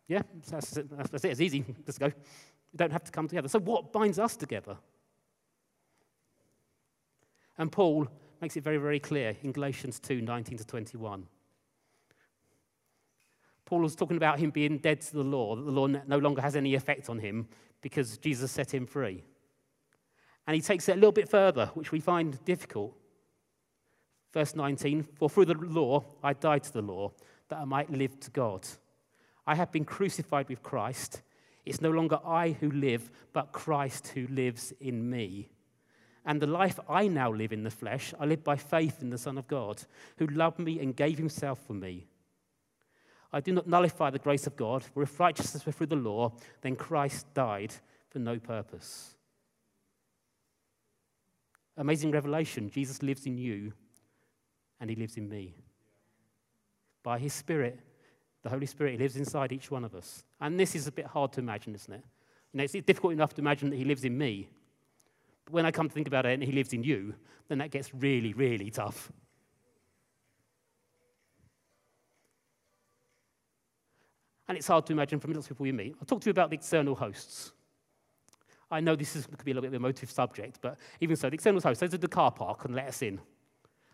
Yeah, 0.06 0.22
that's, 0.48 0.70
that's 0.70 1.24
it. 1.24 1.32
It's 1.32 1.40
easy. 1.40 1.64
Let's 1.84 1.98
go. 1.98 2.06
We 2.06 2.76
don't 2.76 2.92
have 2.92 3.02
to 3.02 3.10
come 3.10 3.26
together. 3.26 3.48
So, 3.48 3.58
what 3.58 3.92
binds 3.92 4.20
us 4.20 4.36
together? 4.36 4.76
And 7.58 7.72
Paul 7.72 8.06
makes 8.40 8.56
it 8.56 8.62
very, 8.62 8.76
very 8.76 9.00
clear 9.00 9.34
in 9.42 9.50
Galatians 9.50 9.98
2 9.98 10.20
19 10.20 10.58
to 10.58 10.64
21. 10.64 11.26
Paul 13.64 13.80
was 13.80 13.96
talking 13.96 14.16
about 14.16 14.38
him 14.38 14.50
being 14.50 14.78
dead 14.78 15.00
to 15.00 15.14
the 15.14 15.24
law, 15.24 15.56
that 15.56 15.64
the 15.64 15.72
law 15.72 15.88
no 15.88 16.18
longer 16.18 16.42
has 16.42 16.54
any 16.54 16.76
effect 16.76 17.10
on 17.10 17.18
him 17.18 17.48
because 17.80 18.18
Jesus 18.18 18.52
set 18.52 18.72
him 18.72 18.86
free. 18.86 19.24
And 20.46 20.54
he 20.54 20.60
takes 20.60 20.88
it 20.88 20.92
a 20.92 20.94
little 20.94 21.10
bit 21.10 21.28
further, 21.28 21.72
which 21.74 21.90
we 21.90 21.98
find 21.98 22.42
difficult. 22.44 22.96
Verse 24.32 24.54
19 24.54 25.04
For 25.14 25.28
through 25.28 25.46
the 25.46 25.54
law 25.54 26.04
I 26.22 26.32
died 26.32 26.64
to 26.64 26.72
the 26.72 26.82
law 26.82 27.12
that 27.48 27.58
I 27.58 27.64
might 27.64 27.90
live 27.90 28.18
to 28.20 28.30
God. 28.30 28.66
I 29.46 29.54
have 29.54 29.72
been 29.72 29.84
crucified 29.84 30.48
with 30.48 30.62
Christ. 30.62 31.22
It's 31.64 31.80
no 31.80 31.90
longer 31.90 32.18
I 32.24 32.56
who 32.58 32.70
live, 32.70 33.10
but 33.32 33.52
Christ 33.52 34.08
who 34.08 34.26
lives 34.28 34.72
in 34.80 35.08
me. 35.10 35.48
And 36.24 36.40
the 36.40 36.46
life 36.46 36.78
I 36.88 37.08
now 37.08 37.32
live 37.32 37.52
in 37.52 37.64
the 37.64 37.70
flesh, 37.70 38.14
I 38.18 38.26
live 38.26 38.44
by 38.44 38.56
faith 38.56 39.02
in 39.02 39.10
the 39.10 39.18
Son 39.18 39.38
of 39.38 39.48
God, 39.48 39.82
who 40.18 40.26
loved 40.28 40.58
me 40.58 40.78
and 40.78 40.94
gave 40.94 41.18
himself 41.18 41.58
for 41.66 41.72
me. 41.72 42.06
I 43.32 43.40
do 43.40 43.52
not 43.52 43.66
nullify 43.66 44.10
the 44.10 44.18
grace 44.18 44.46
of 44.46 44.56
God, 44.56 44.84
for 44.84 45.02
if 45.02 45.18
righteousness 45.18 45.64
were 45.64 45.72
through 45.72 45.86
the 45.86 45.96
law, 45.96 46.32
then 46.60 46.76
Christ 46.76 47.26
died 47.34 47.74
for 48.10 48.18
no 48.18 48.38
purpose. 48.38 49.16
Amazing 51.76 52.10
revelation 52.10 52.70
Jesus 52.70 53.02
lives 53.02 53.26
in 53.26 53.38
you, 53.38 53.72
and 54.82 54.90
he 54.90 54.96
lives 54.96 55.16
in 55.16 55.28
me 55.28 55.54
by 57.04 57.16
His 57.16 57.32
Spirit, 57.32 57.78
the 58.42 58.50
Holy 58.50 58.66
Spirit, 58.66 58.92
He 58.92 58.98
lives 58.98 59.16
inside 59.16 59.52
each 59.52 59.70
one 59.70 59.84
of 59.84 59.94
us. 59.94 60.24
And 60.40 60.58
this 60.58 60.74
is 60.74 60.88
a 60.88 60.92
bit 60.92 61.06
hard 61.06 61.32
to 61.34 61.40
imagine, 61.40 61.72
isn't 61.76 61.94
it? 61.94 62.04
You 62.52 62.58
know, 62.58 62.64
it's 62.64 62.72
difficult 62.72 63.12
enough 63.12 63.32
to 63.34 63.40
imagine 63.40 63.70
that 63.70 63.76
He 63.76 63.84
lives 63.84 64.04
in 64.04 64.18
me. 64.18 64.48
But 65.44 65.54
when 65.54 65.64
I 65.64 65.70
come 65.70 65.88
to 65.88 65.94
think 65.94 66.08
about 66.08 66.26
it 66.26 66.34
and 66.34 66.42
He 66.42 66.50
lives 66.50 66.72
in 66.72 66.82
you, 66.82 67.14
then 67.48 67.58
that 67.58 67.70
gets 67.70 67.94
really, 67.94 68.32
really 68.32 68.72
tough. 68.72 69.12
And 74.48 74.58
it's 74.58 74.66
hard 74.66 74.84
to 74.86 74.92
imagine 74.92 75.20
from 75.20 75.32
lots 75.32 75.46
of 75.46 75.56
people 75.56 75.66
you 75.66 75.72
meet. 75.72 75.94
I'll 76.00 76.06
talk 76.06 76.20
to 76.22 76.26
you 76.26 76.32
about 76.32 76.50
the 76.50 76.56
external 76.56 76.96
hosts. 76.96 77.52
I 78.68 78.80
know 78.80 78.96
this 78.96 79.14
is, 79.14 79.26
could 79.26 79.44
be 79.44 79.52
a 79.52 79.54
little 79.54 79.70
bit 79.70 79.76
of 79.76 79.80
a 79.80 79.86
emotive 79.86 80.10
subject, 80.10 80.58
but 80.60 80.76
even 81.00 81.14
so, 81.14 81.30
the 81.30 81.34
external 81.34 81.60
hosts, 81.60 81.80
those 81.80 81.94
are 81.94 81.98
the 81.98 82.08
car 82.08 82.32
park 82.32 82.64
and 82.64 82.74
let 82.74 82.88
us 82.88 83.00
in. 83.02 83.20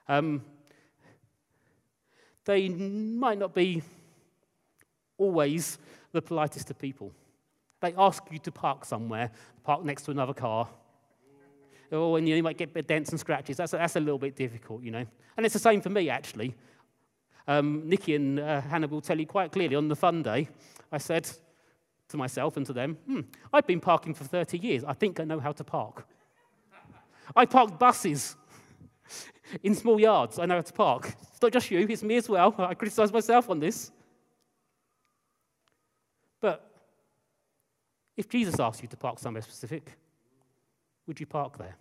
Um, 0.09 0.42
they 2.49 2.71
might 2.71 3.39
not 3.39 3.55
be 3.55 3.83
always 5.19 5.77
the 6.13 6.23
politest 6.23 6.71
of 6.71 6.79
people. 6.79 7.13
They 7.83 7.93
ask 7.99 8.23
you 8.31 8.39
to 8.39 8.51
park 8.51 8.87
somewhere, 8.87 9.31
park 9.65 9.85
next 9.85 10.05
to 10.05 10.13
another 10.13 10.33
car. 10.33 10.67
Oh, 11.93 12.17
and 12.17 12.27
you 12.27 12.43
might 12.43 12.57
get 12.57 12.73
dents 12.87 13.11
and 13.11 13.21
scratches. 13.21 13.59
That's 13.59 13.75
a, 13.75 13.77
that's 13.77 13.97
a 13.97 14.01
little 14.01 14.19
bit 14.19 14.35
difficult, 14.35 14.83
you 14.83 14.91
know. 14.91 15.05
And 15.37 15.45
it's 15.45 15.53
the 15.53 15.59
same 15.59 15.83
for 15.83 15.91
me, 15.91 16.09
actually. 16.09 16.55
Um, 17.47 17.83
Nikki 17.87 18.15
and 18.15 18.41
uh, 18.41 18.63
Hannah 18.63 18.89
will 18.89 19.03
tell 19.03 19.19
you 19.19 19.27
quite 19.27 19.53
clearly 19.53 19.77
on 19.77 19.89
the 19.89 19.97
fun 19.97 20.23
day, 20.23 20.49
I 20.91 20.97
said 20.97 21.31
to 22.09 22.17
myself 22.17 22.57
and 22.57 22.65
to 22.65 22.73
them, 22.73 22.97
hmm, 23.07 23.21
I've 23.53 23.67
been 23.67 23.81
parking 23.81 24.15
for 24.15 24.25
30 24.25 24.57
years. 24.57 24.85
I 24.85 24.95
think 24.95 25.21
I 25.21 25.25
know 25.25 25.39
how 25.39 25.53
to 25.53 25.65
park. 25.65 26.07
I 27.37 27.45
parked 27.45 27.79
buses 27.79 28.37
in 29.62 29.75
small 29.75 30.01
yards. 30.01 30.38
I 30.38 30.47
know 30.47 30.57
how 30.57 30.62
to 30.62 30.73
park. 30.73 31.14
It's 31.33 31.42
not 31.42 31.53
just 31.53 31.71
you, 31.71 31.87
it's 31.88 32.03
me 32.03 32.16
as 32.16 32.29
well. 32.29 32.55
I 32.59 32.75
criticize 32.75 33.12
myself 33.12 33.51
on 33.51 33.61
this. 33.61 33.90
But 36.40 36.71
if 38.16 38.29
Jesus 38.29 38.59
asked 38.61 38.83
you 38.83 38.88
to 38.88 38.97
park 38.97 39.18
somewhere 39.18 39.42
specific, 39.42 39.97
would 41.07 41.18
you 41.21 41.27
park 41.27 41.59
there? 41.59 41.77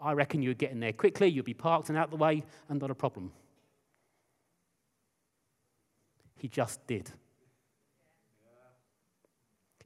I 0.00 0.12
reckon 0.12 0.42
you'd 0.42 0.58
get 0.58 0.72
in 0.72 0.80
there 0.80 0.92
quickly, 0.92 1.28
you'd 1.28 1.44
be 1.44 1.54
parked 1.54 1.88
and 1.88 1.96
out 1.96 2.10
the 2.10 2.16
way, 2.16 2.44
and 2.68 2.80
not 2.80 2.90
a 2.90 2.94
problem. 2.94 3.32
He 6.36 6.48
just 6.48 6.86
did. 6.86 7.10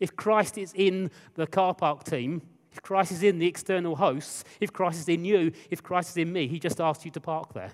If 0.01 0.17
Christ 0.17 0.59
is 0.59 0.73
in 0.75 1.11
the 1.35 1.47
car 1.47 1.75
park 1.75 2.05
team, 2.05 2.43
if 2.73 2.83
Christ 2.83 3.13
is 3.13 3.23
in 3.23 3.39
the 3.39 3.47
external 3.47 3.97
hosts, 3.97 4.45
if 4.61 4.73
Christ 4.73 5.01
is 5.01 5.09
in 5.09 5.25
you, 5.25 5.53
if 5.71 5.83
Christ 5.83 6.11
is 6.11 6.17
in 6.19 6.33
me, 6.33 6.47
he 6.47 6.59
just 6.59 6.81
asked 6.81 7.05
you 7.05 7.11
to 7.13 7.21
park 7.21 7.53
there. 7.53 7.73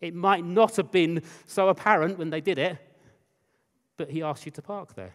It 0.00 0.14
might 0.14 0.44
not 0.44 0.76
have 0.76 0.90
been 0.90 1.22
so 1.46 1.68
apparent 1.68 2.18
when 2.18 2.30
they 2.30 2.40
did 2.40 2.58
it, 2.58 2.78
but 3.96 4.10
he 4.10 4.22
asked 4.22 4.44
you 4.44 4.52
to 4.52 4.62
park 4.62 4.94
there. 4.94 5.14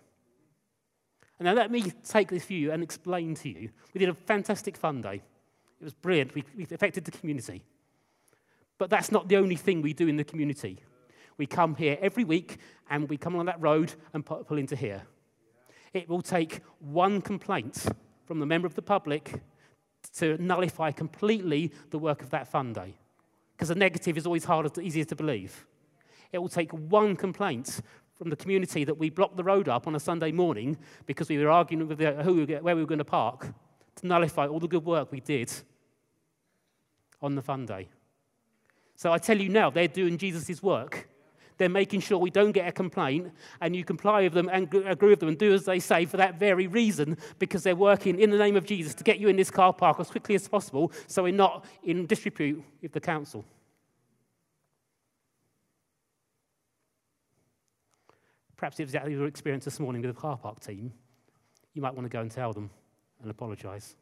And 1.37 1.45
now 1.45 1.53
let 1.53 1.71
me 1.71 1.93
take 2.07 2.29
this 2.29 2.45
view 2.45 2.71
and 2.71 2.83
explain 2.83 3.35
to 3.35 3.49
you. 3.49 3.69
We 3.93 3.99
did 3.99 4.09
a 4.09 4.13
fantastic 4.13 4.75
fun 4.75 5.01
day. 5.01 5.21
It 5.79 5.83
was 5.83 5.93
brilliant. 5.93 6.35
We, 6.35 6.43
we 6.57 6.63
affected 6.63 7.05
the 7.05 7.11
community. 7.11 7.63
But 8.77 8.89
that's 8.89 9.11
not 9.11 9.29
the 9.29 9.37
only 9.37 9.55
thing 9.55 9.81
we 9.81 9.93
do 9.93 10.07
in 10.07 10.17
the 10.17 10.23
community. 10.23 10.79
We 11.37 11.45
come 11.45 11.75
here 11.75 11.97
every 12.01 12.25
week 12.25 12.57
and 12.89 13.07
we 13.09 13.15
come 13.15 13.35
along 13.35 13.45
that 13.45 13.61
road 13.61 13.93
and 14.13 14.25
pull 14.25 14.57
into 14.57 14.75
here. 14.75 15.03
It 15.93 16.09
will 16.09 16.21
take 16.21 16.59
one 16.79 17.21
complaint 17.21 17.85
from 18.29 18.39
the 18.39 18.45
member 18.45 18.67
of 18.67 18.75
the 18.75 18.81
public 18.83 19.41
to 20.13 20.37
nullify 20.37 20.91
completely 20.91 21.71
the 21.89 21.97
work 21.97 22.21
of 22.21 22.29
that 22.29 22.47
fun 22.47 22.71
day 22.71 22.93
because 23.53 23.69
the 23.69 23.73
negative 23.73 24.19
is 24.19 24.27
always 24.27 24.45
harder 24.45 24.69
to, 24.69 24.81
easier 24.81 25.03
to 25.03 25.15
believe. 25.15 25.65
It 26.31 26.37
will 26.37 26.47
take 26.47 26.71
one 26.71 27.15
complaint 27.15 27.81
from 28.13 28.29
the 28.29 28.35
community 28.35 28.83
that 28.83 28.99
we 28.99 29.09
blocked 29.09 29.35
the 29.35 29.43
road 29.43 29.67
up 29.67 29.87
on 29.87 29.95
a 29.95 29.99
Sunday 29.99 30.31
morning 30.31 30.77
because 31.07 31.27
we 31.27 31.39
were 31.39 31.49
arguing 31.49 31.87
with 31.87 31.99
who, 31.99 32.45
where 32.45 32.75
we 32.75 32.83
were 32.83 32.87
going 32.87 32.99
to 32.99 33.03
park 33.03 33.47
to 33.95 34.05
nullify 34.05 34.45
all 34.45 34.59
the 34.59 34.67
good 34.67 34.85
work 34.85 35.11
we 35.11 35.21
did 35.21 35.51
on 37.23 37.33
the 37.33 37.41
fun 37.41 37.65
day. 37.65 37.89
So 38.95 39.11
I 39.11 39.17
tell 39.17 39.39
you 39.39 39.49
now, 39.49 39.71
they're 39.71 39.87
doing 39.87 40.19
Jesus' 40.19 40.61
work. 40.61 41.08
They're 41.59 41.67
making 41.67 41.99
sure 41.99 42.17
we 42.17 42.29
don't 42.29 42.53
get 42.53 42.69
a 42.69 42.71
complaint 42.71 43.31
and 43.59 43.75
you 43.75 43.83
comply 43.83 44.23
with 44.23 44.33
them 44.33 44.49
and 44.51 44.73
agree 44.73 45.09
with 45.09 45.19
them 45.19 45.27
and 45.27 45.37
do 45.37 45.53
as 45.53 45.65
they 45.65 45.79
say 45.79 46.05
for 46.05 46.15
that 46.15 46.39
very 46.39 46.67
reason 46.67 47.17
because 47.37 47.63
they're 47.63 47.75
working 47.75 48.17
in 48.17 48.29
the 48.29 48.37
name 48.37 48.55
of 48.55 48.65
Jesus 48.65 48.93
to 48.95 49.03
get 49.03 49.19
you 49.19 49.27
in 49.27 49.35
this 49.35 49.51
car 49.51 49.73
park 49.73 49.99
as 49.99 50.09
quickly 50.09 50.35
as 50.35 50.47
possible 50.47 50.89
so 51.05 51.23
we're 51.23 51.33
not 51.33 51.65
in 51.83 52.05
disrepute 52.05 52.63
with 52.81 52.93
the 52.93 53.01
council. 53.01 53.43
Perhaps 58.55 58.79
it's 58.79 58.89
exactly 58.89 59.11
your 59.11 59.27
experience 59.27 59.65
this 59.65 59.81
morning 59.81 60.01
with 60.01 60.15
the 60.15 60.19
car 60.19 60.37
park 60.37 60.61
team. 60.61 60.93
You 61.73 61.81
might 61.81 61.93
want 61.93 62.05
to 62.05 62.09
go 62.09 62.21
and 62.21 62.31
tell 62.31 62.53
them 62.53 62.69
and 63.21 63.29
apologize. 63.29 63.95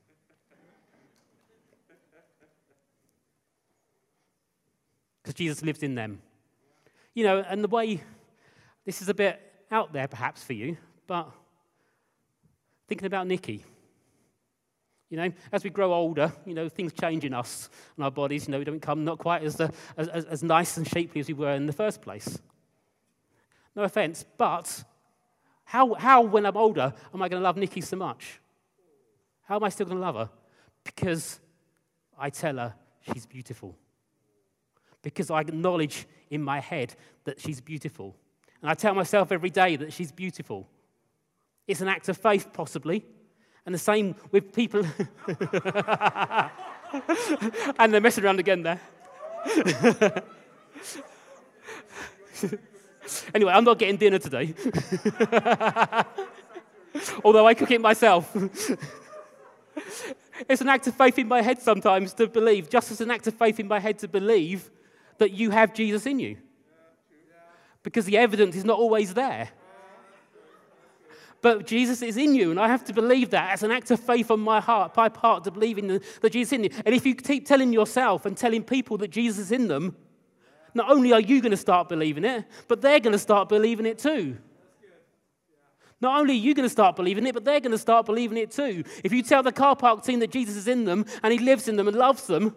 Because 5.24 5.34
Jesus 5.34 5.64
lives 5.64 5.82
in 5.82 5.96
them. 5.96 6.22
You 7.18 7.24
know, 7.24 7.40
and 7.40 7.64
the 7.64 7.68
way 7.68 8.00
this 8.86 9.02
is 9.02 9.10
a 9.10 9.14
bit 9.16 9.42
out 9.72 9.92
there 9.92 10.08
perhaps 10.08 10.44
for 10.44 10.54
you, 10.54 10.78
but 11.08 11.28
thinking 12.88 13.08
about 13.08 13.26
Nikki. 13.26 13.66
You 15.10 15.18
know, 15.18 15.32
as 15.52 15.64
we 15.64 15.72
grow 15.72 15.96
older, 15.96 16.32
you 16.46 16.54
know, 16.54 16.70
things 16.70 16.94
change 16.94 17.26
in 17.26 17.34
us 17.34 17.72
and 17.96 18.06
our 18.06 18.12
bodies. 18.12 18.46
You 18.46 18.52
know, 18.52 18.60
we 18.60 18.66
don't 18.66 18.78
become 18.78 19.04
not 19.04 19.18
quite 19.18 19.42
as, 19.42 19.60
uh, 19.60 19.70
as, 19.98 20.10
as 20.10 20.44
nice 20.44 20.78
and 20.78 20.88
shapely 20.88 21.20
as 21.20 21.28
we 21.28 21.34
were 21.34 21.54
in 21.54 21.66
the 21.66 21.74
first 21.74 22.04
place. 22.04 22.38
No 23.76 23.82
offense, 23.82 24.24
but 24.38 24.84
how, 25.64 25.96
how, 25.96 26.22
when 26.22 26.46
I'm 26.46 26.56
older, 26.56 26.94
am 27.16 27.24
I 27.24 27.30
going 27.30 27.42
to 27.42 27.44
love 27.44 27.58
Nikki 27.58 27.82
so 27.82 27.98
much? 27.98 28.40
How 29.42 29.56
am 29.56 29.64
I 29.64 29.70
still 29.70 29.88
going 29.88 29.98
to 29.98 30.04
love 30.04 30.18
her? 30.18 30.30
Because 30.84 31.40
I 32.16 32.30
tell 32.30 32.58
her 32.58 32.76
she's 33.12 33.26
beautiful. 33.26 33.76
Because 35.08 35.32
I 35.32 35.40
acknowledge 35.40 36.06
in 36.30 36.44
my 36.44 36.60
head 36.60 36.94
that 37.24 37.40
she's 37.40 37.62
beautiful. 37.62 38.14
And 38.62 38.70
I 38.70 38.74
tell 38.74 38.94
myself 38.94 39.32
every 39.32 39.50
day 39.50 39.78
that 39.78 39.94
she's 39.94 40.12
beautiful. 40.12 40.68
It's 41.66 41.80
an 41.80 41.88
act 41.88 42.10
of 42.10 42.18
faith, 42.18 42.52
possibly. 42.52 43.06
And 43.66 43.74
the 43.74 43.80
same 43.80 44.16
with 44.32 44.54
people. 44.54 44.82
and 47.80 47.94
they're 47.94 48.02
messing 48.02 48.26
around 48.26 48.40
again 48.40 48.64
there. 48.64 48.82
Anyway, 53.34 53.54
I'm 53.54 53.64
not 53.64 53.80
getting 53.80 53.96
dinner 53.96 54.20
today. 54.20 54.54
Although 57.24 57.48
I 57.48 57.54
cook 57.54 57.72
it 57.72 57.80
myself. 57.80 58.36
it's 60.50 60.60
an 60.60 60.68
act 60.68 60.88
of 60.88 60.96
faith 60.96 61.18
in 61.18 61.30
my 61.30 61.42
head 61.42 61.62
sometimes 61.62 62.14
to 62.16 62.28
believe, 62.28 62.70
just 62.70 62.92
as 62.92 63.00
an 63.00 63.10
act 63.10 63.28
of 63.28 63.34
faith 63.36 63.62
in 63.62 63.68
my 63.70 63.80
head 63.80 63.98
to 64.00 64.10
believe 64.10 64.70
that 65.18 65.32
you 65.32 65.52
have 65.52 65.74
Jesus 65.74 66.06
in 66.06 66.20
you. 66.20 66.38
Because 67.84 68.06
the 68.06 68.18
evidence 68.18 68.56
is 68.56 68.66
not 68.66 68.78
always 68.78 69.14
there. 69.14 69.50
But 71.42 71.68
Jesus 71.68 72.02
is 72.02 72.18
in 72.18 72.34
you, 72.34 72.50
and 72.50 72.60
I 72.60 72.68
have 72.68 72.84
to 72.86 72.94
believe 72.94 73.30
that 73.30 73.54
as 73.54 73.62
an 73.62 73.72
act 73.72 73.92
of 73.92 74.00
faith 74.00 74.32
on 74.32 74.40
my 74.40 74.60
heart, 74.60 74.98
my 74.98 75.08
part 75.08 75.44
to 75.44 75.52
believe 75.52 75.78
in 75.78 75.88
the, 75.88 76.04
that 76.22 76.32
Jesus 76.32 76.52
is 76.52 76.54
in 76.54 76.64
you. 76.66 76.70
And 76.86 76.96
if 76.96 77.06
you 77.06 77.14
keep 77.14 77.46
telling 77.46 77.72
yourself 77.72 78.26
and 78.26 78.36
telling 78.36 78.64
people 78.64 78.98
that 78.98 79.10
Jesus 79.12 79.46
is 79.46 79.52
in 79.52 79.68
them, 79.68 79.96
not 80.74 80.90
only 80.90 81.14
are 81.14 81.22
you 81.22 81.42
going 81.42 81.52
to 81.52 81.58
start 81.58 81.90
believing 81.90 82.26
it, 82.26 82.46
but 82.68 82.82
they're 82.82 83.00
going 83.00 83.14
to 83.14 83.20
start 83.20 83.50
believing 83.50 83.86
it 83.86 84.00
too. 84.00 84.38
Not 86.00 86.20
only 86.20 86.34
are 86.34 86.38
you 86.38 86.54
going 86.54 86.66
to 86.66 86.70
start 86.70 86.96
believing 86.96 87.26
it, 87.26 87.34
but 87.34 87.46
they're 87.46 87.60
going 87.60 87.72
to 87.72 87.78
start 87.78 88.06
believing 88.06 88.38
it 88.38 88.52
too. 88.52 88.84
If 89.04 89.12
you 89.12 89.24
tell 89.24 89.42
the 89.42 89.52
car 89.52 89.76
park 89.76 90.04
team 90.04 90.20
that 90.20 90.32
Jesus 90.32 90.56
is 90.56 90.68
in 90.68 90.86
them 90.86 91.06
and 91.24 91.34
he 91.34 91.40
lives 91.40 91.68
in 91.68 91.76
them 91.76 91.88
and 91.88 91.98
loves 91.98 92.28
them, 92.28 92.56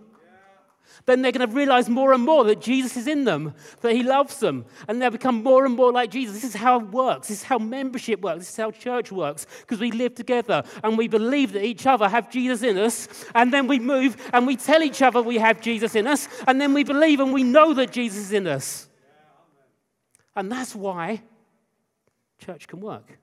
then 1.06 1.22
they're 1.22 1.32
going 1.32 1.48
to 1.48 1.54
realize 1.54 1.88
more 1.88 2.12
and 2.12 2.22
more 2.22 2.44
that 2.44 2.60
Jesus 2.60 2.96
is 2.96 3.06
in 3.06 3.24
them, 3.24 3.54
that 3.80 3.94
he 3.94 4.02
loves 4.02 4.38
them, 4.40 4.64
and 4.88 5.00
they'll 5.00 5.10
become 5.10 5.42
more 5.42 5.64
and 5.64 5.74
more 5.74 5.92
like 5.92 6.10
Jesus. 6.10 6.34
This 6.34 6.44
is 6.44 6.54
how 6.54 6.80
it 6.80 6.88
works. 6.88 7.28
This 7.28 7.38
is 7.38 7.42
how 7.44 7.58
membership 7.58 8.20
works. 8.20 8.40
This 8.40 8.50
is 8.50 8.56
how 8.56 8.70
church 8.70 9.10
works, 9.10 9.46
because 9.60 9.80
we 9.80 9.90
live 9.90 10.14
together 10.14 10.62
and 10.82 10.98
we 10.98 11.08
believe 11.08 11.52
that 11.52 11.64
each 11.64 11.86
other 11.86 12.08
have 12.08 12.30
Jesus 12.30 12.62
in 12.62 12.78
us, 12.78 13.08
and 13.34 13.52
then 13.52 13.66
we 13.66 13.78
move 13.78 14.16
and 14.32 14.46
we 14.46 14.56
tell 14.56 14.82
each 14.82 15.02
other 15.02 15.22
we 15.22 15.38
have 15.38 15.60
Jesus 15.60 15.94
in 15.94 16.06
us, 16.06 16.28
and 16.46 16.60
then 16.60 16.74
we 16.74 16.84
believe 16.84 17.20
and 17.20 17.32
we 17.32 17.42
know 17.42 17.74
that 17.74 17.92
Jesus 17.92 18.18
is 18.26 18.32
in 18.32 18.46
us. 18.46 18.88
And 20.36 20.50
that's 20.50 20.74
why 20.74 21.22
church 22.38 22.68
can 22.68 22.80
work. 22.80 23.18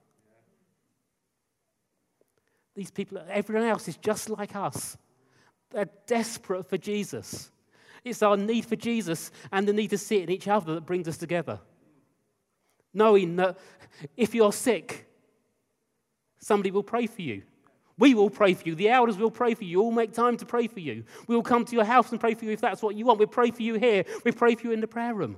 These 2.76 2.92
people, 2.92 3.20
everyone 3.30 3.68
else 3.68 3.88
is 3.88 3.98
just 3.98 4.30
like 4.30 4.56
us. 4.56 4.98
They're 5.72 5.90
desperate 6.06 6.70
for 6.70 6.78
Jesus. 6.78 7.50
It's 8.10 8.24
our 8.24 8.38
need 8.38 8.66
for 8.66 8.76
Jesus 8.76 9.32
and 9.52 9.68
the 9.68 9.74
need 9.74 9.90
to 9.90 9.98
see 9.98 10.18
it 10.18 10.24
in 10.24 10.32
each 10.32 10.48
other 10.48 10.76
that 10.76 10.86
brings 10.86 11.08
us 11.08 11.18
together. 11.18 11.60
Knowing 12.94 13.36
that 13.38 13.58
if 14.16 14.34
you're 14.34 14.54
sick, 14.54 15.08
somebody 16.40 16.72
will 16.72 16.84
pray 16.84 17.08
for 17.08 17.22
you. 17.22 17.44
We 18.00 18.14
will 18.14 18.30
pray 18.30 18.54
for 18.54 18.68
you. 18.68 18.76
The 18.76 18.90
elders 18.90 19.18
will 19.18 19.32
pray 19.32 19.56
for 19.56 19.64
you. 19.64 19.82
We'll 19.82 19.92
make 19.92 20.14
time 20.14 20.38
to 20.38 20.46
pray 20.46 20.68
for 20.68 20.80
you. 20.80 21.04
We 21.28 21.36
will 21.36 21.44
come 21.44 21.66
to 21.66 21.76
your 21.76 21.86
house 21.86 22.12
and 22.12 22.20
pray 22.20 22.36
for 22.36 22.46
you 22.46 22.52
if 22.52 22.62
that's 22.62 22.82
what 22.82 22.96
you 22.96 23.06
want. 23.06 23.20
We 23.20 23.26
pray 23.26 23.52
for 23.52 23.64
you 23.64 23.76
here. 23.76 24.06
We 24.24 24.32
pray 24.32 24.56
for 24.56 24.68
you 24.68 24.72
in 24.72 24.82
the 24.82 24.88
prayer 24.88 25.16
room. 25.16 25.38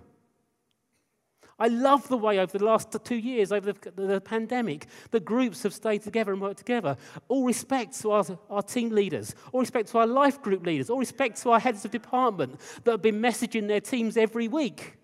I 1.59 1.67
love 1.67 2.07
the 2.07 2.17
way 2.17 2.39
over 2.39 2.57
the 2.57 2.63
last 2.63 2.95
two 3.03 3.17
years, 3.17 3.51
over 3.51 3.73
the, 3.73 3.91
the, 3.91 4.21
pandemic, 4.21 4.85
the 5.11 5.19
groups 5.19 5.63
have 5.63 5.73
stayed 5.73 6.03
together 6.03 6.31
and 6.31 6.41
worked 6.41 6.59
together. 6.59 6.95
All 7.27 7.45
respect 7.45 7.99
to 8.01 8.11
our, 8.11 8.25
our 8.49 8.61
team 8.61 8.91
leaders, 8.91 9.35
all 9.51 9.59
respect 9.59 9.89
to 9.89 9.97
our 9.97 10.07
life 10.07 10.41
group 10.41 10.65
leaders, 10.65 10.89
all 10.89 10.99
respect 10.99 11.41
to 11.41 11.51
our 11.51 11.59
heads 11.59 11.83
of 11.83 11.91
department 11.91 12.59
that 12.83 12.91
have 12.91 13.01
been 13.01 13.21
messaging 13.21 13.67
their 13.67 13.81
teams 13.81 14.15
every 14.15 14.47
week 14.47 14.97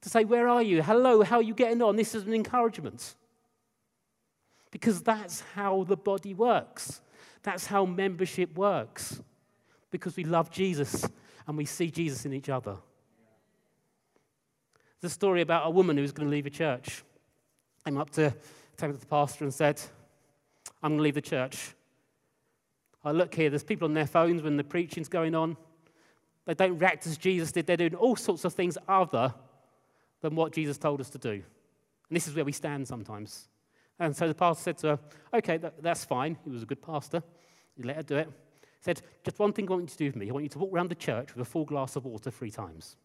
to 0.00 0.08
say, 0.08 0.24
Where 0.24 0.48
are 0.48 0.62
you? 0.62 0.82
Hello, 0.82 1.22
how 1.22 1.36
are 1.36 1.42
you 1.42 1.54
getting 1.54 1.80
on? 1.82 1.96
This 1.96 2.14
is 2.14 2.24
an 2.24 2.34
encouragement. 2.34 3.14
Because 4.70 5.02
that's 5.02 5.40
how 5.54 5.84
the 5.84 5.96
body 5.96 6.34
works, 6.34 7.00
that's 7.42 7.66
how 7.66 7.84
membership 7.84 8.56
works. 8.56 9.20
Because 9.90 10.16
we 10.16 10.24
love 10.24 10.50
Jesus 10.50 11.04
and 11.46 11.56
we 11.56 11.64
see 11.64 11.90
Jesus 11.90 12.24
in 12.24 12.32
each 12.32 12.48
other. 12.48 12.76
There's 15.00 15.12
a 15.12 15.14
story 15.14 15.40
about 15.40 15.66
a 15.66 15.70
woman 15.70 15.96
who 15.96 16.02
was 16.02 16.12
going 16.12 16.28
to 16.28 16.30
leave 16.30 16.46
a 16.46 16.50
church. 16.50 17.02
Came 17.84 17.96
up 17.96 18.10
to, 18.10 18.34
came 18.76 18.92
to 18.92 18.98
the 18.98 19.06
pastor 19.06 19.44
and 19.44 19.54
said, 19.54 19.80
I'm 20.82 20.92
going 20.92 20.98
to 20.98 21.02
leave 21.02 21.14
the 21.14 21.22
church. 21.22 21.74
I 23.02 23.12
look 23.12 23.34
here, 23.34 23.48
there's 23.48 23.64
people 23.64 23.86
on 23.86 23.94
their 23.94 24.06
phones 24.06 24.42
when 24.42 24.56
the 24.56 24.64
preaching's 24.64 25.08
going 25.08 25.34
on. 25.34 25.56
They 26.44 26.54
don't 26.54 26.78
react 26.78 27.06
as 27.06 27.16
Jesus 27.16 27.52
did. 27.52 27.66
They're 27.66 27.76
doing 27.76 27.94
all 27.94 28.16
sorts 28.16 28.44
of 28.44 28.52
things 28.52 28.76
other 28.88 29.32
than 30.20 30.34
what 30.34 30.52
Jesus 30.52 30.76
told 30.76 31.00
us 31.00 31.08
to 31.10 31.18
do. 31.18 31.30
And 31.30 32.16
this 32.16 32.28
is 32.28 32.34
where 32.34 32.44
we 32.44 32.52
stand 32.52 32.86
sometimes. 32.86 33.48
And 33.98 34.14
so 34.14 34.28
the 34.28 34.34
pastor 34.34 34.62
said 34.62 34.78
to 34.78 34.86
her, 34.88 34.98
Okay, 35.32 35.56
that, 35.58 35.82
that's 35.82 36.04
fine. 36.04 36.36
He 36.44 36.50
was 36.50 36.62
a 36.62 36.66
good 36.66 36.82
pastor. 36.82 37.22
He 37.76 37.82
let 37.82 37.96
her 37.96 38.02
do 38.02 38.16
it. 38.16 38.26
He 38.26 38.82
said, 38.82 39.00
Just 39.24 39.38
one 39.38 39.52
thing 39.52 39.66
I 39.68 39.72
want 39.72 39.82
you 39.84 39.88
to 39.88 39.96
do 39.96 40.12
for 40.12 40.18
me. 40.18 40.28
I 40.28 40.32
want 40.32 40.44
you 40.44 40.50
to 40.50 40.58
walk 40.58 40.72
around 40.72 40.90
the 40.90 40.94
church 40.94 41.34
with 41.34 41.46
a 41.46 41.50
full 41.50 41.64
glass 41.64 41.96
of 41.96 42.04
water 42.04 42.30
three 42.30 42.50
times. 42.50 42.96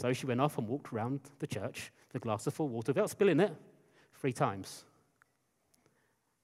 So 0.00 0.14
she 0.14 0.24
went 0.24 0.40
off 0.40 0.56
and 0.56 0.66
walked 0.66 0.92
around 0.94 1.20
the 1.40 1.46
church, 1.46 1.92
the 2.12 2.18
glass 2.18 2.46
of 2.46 2.54
full 2.54 2.68
water, 2.68 2.92
without 2.92 3.10
spilling 3.10 3.38
it, 3.38 3.54
three 4.14 4.32
times. 4.32 4.84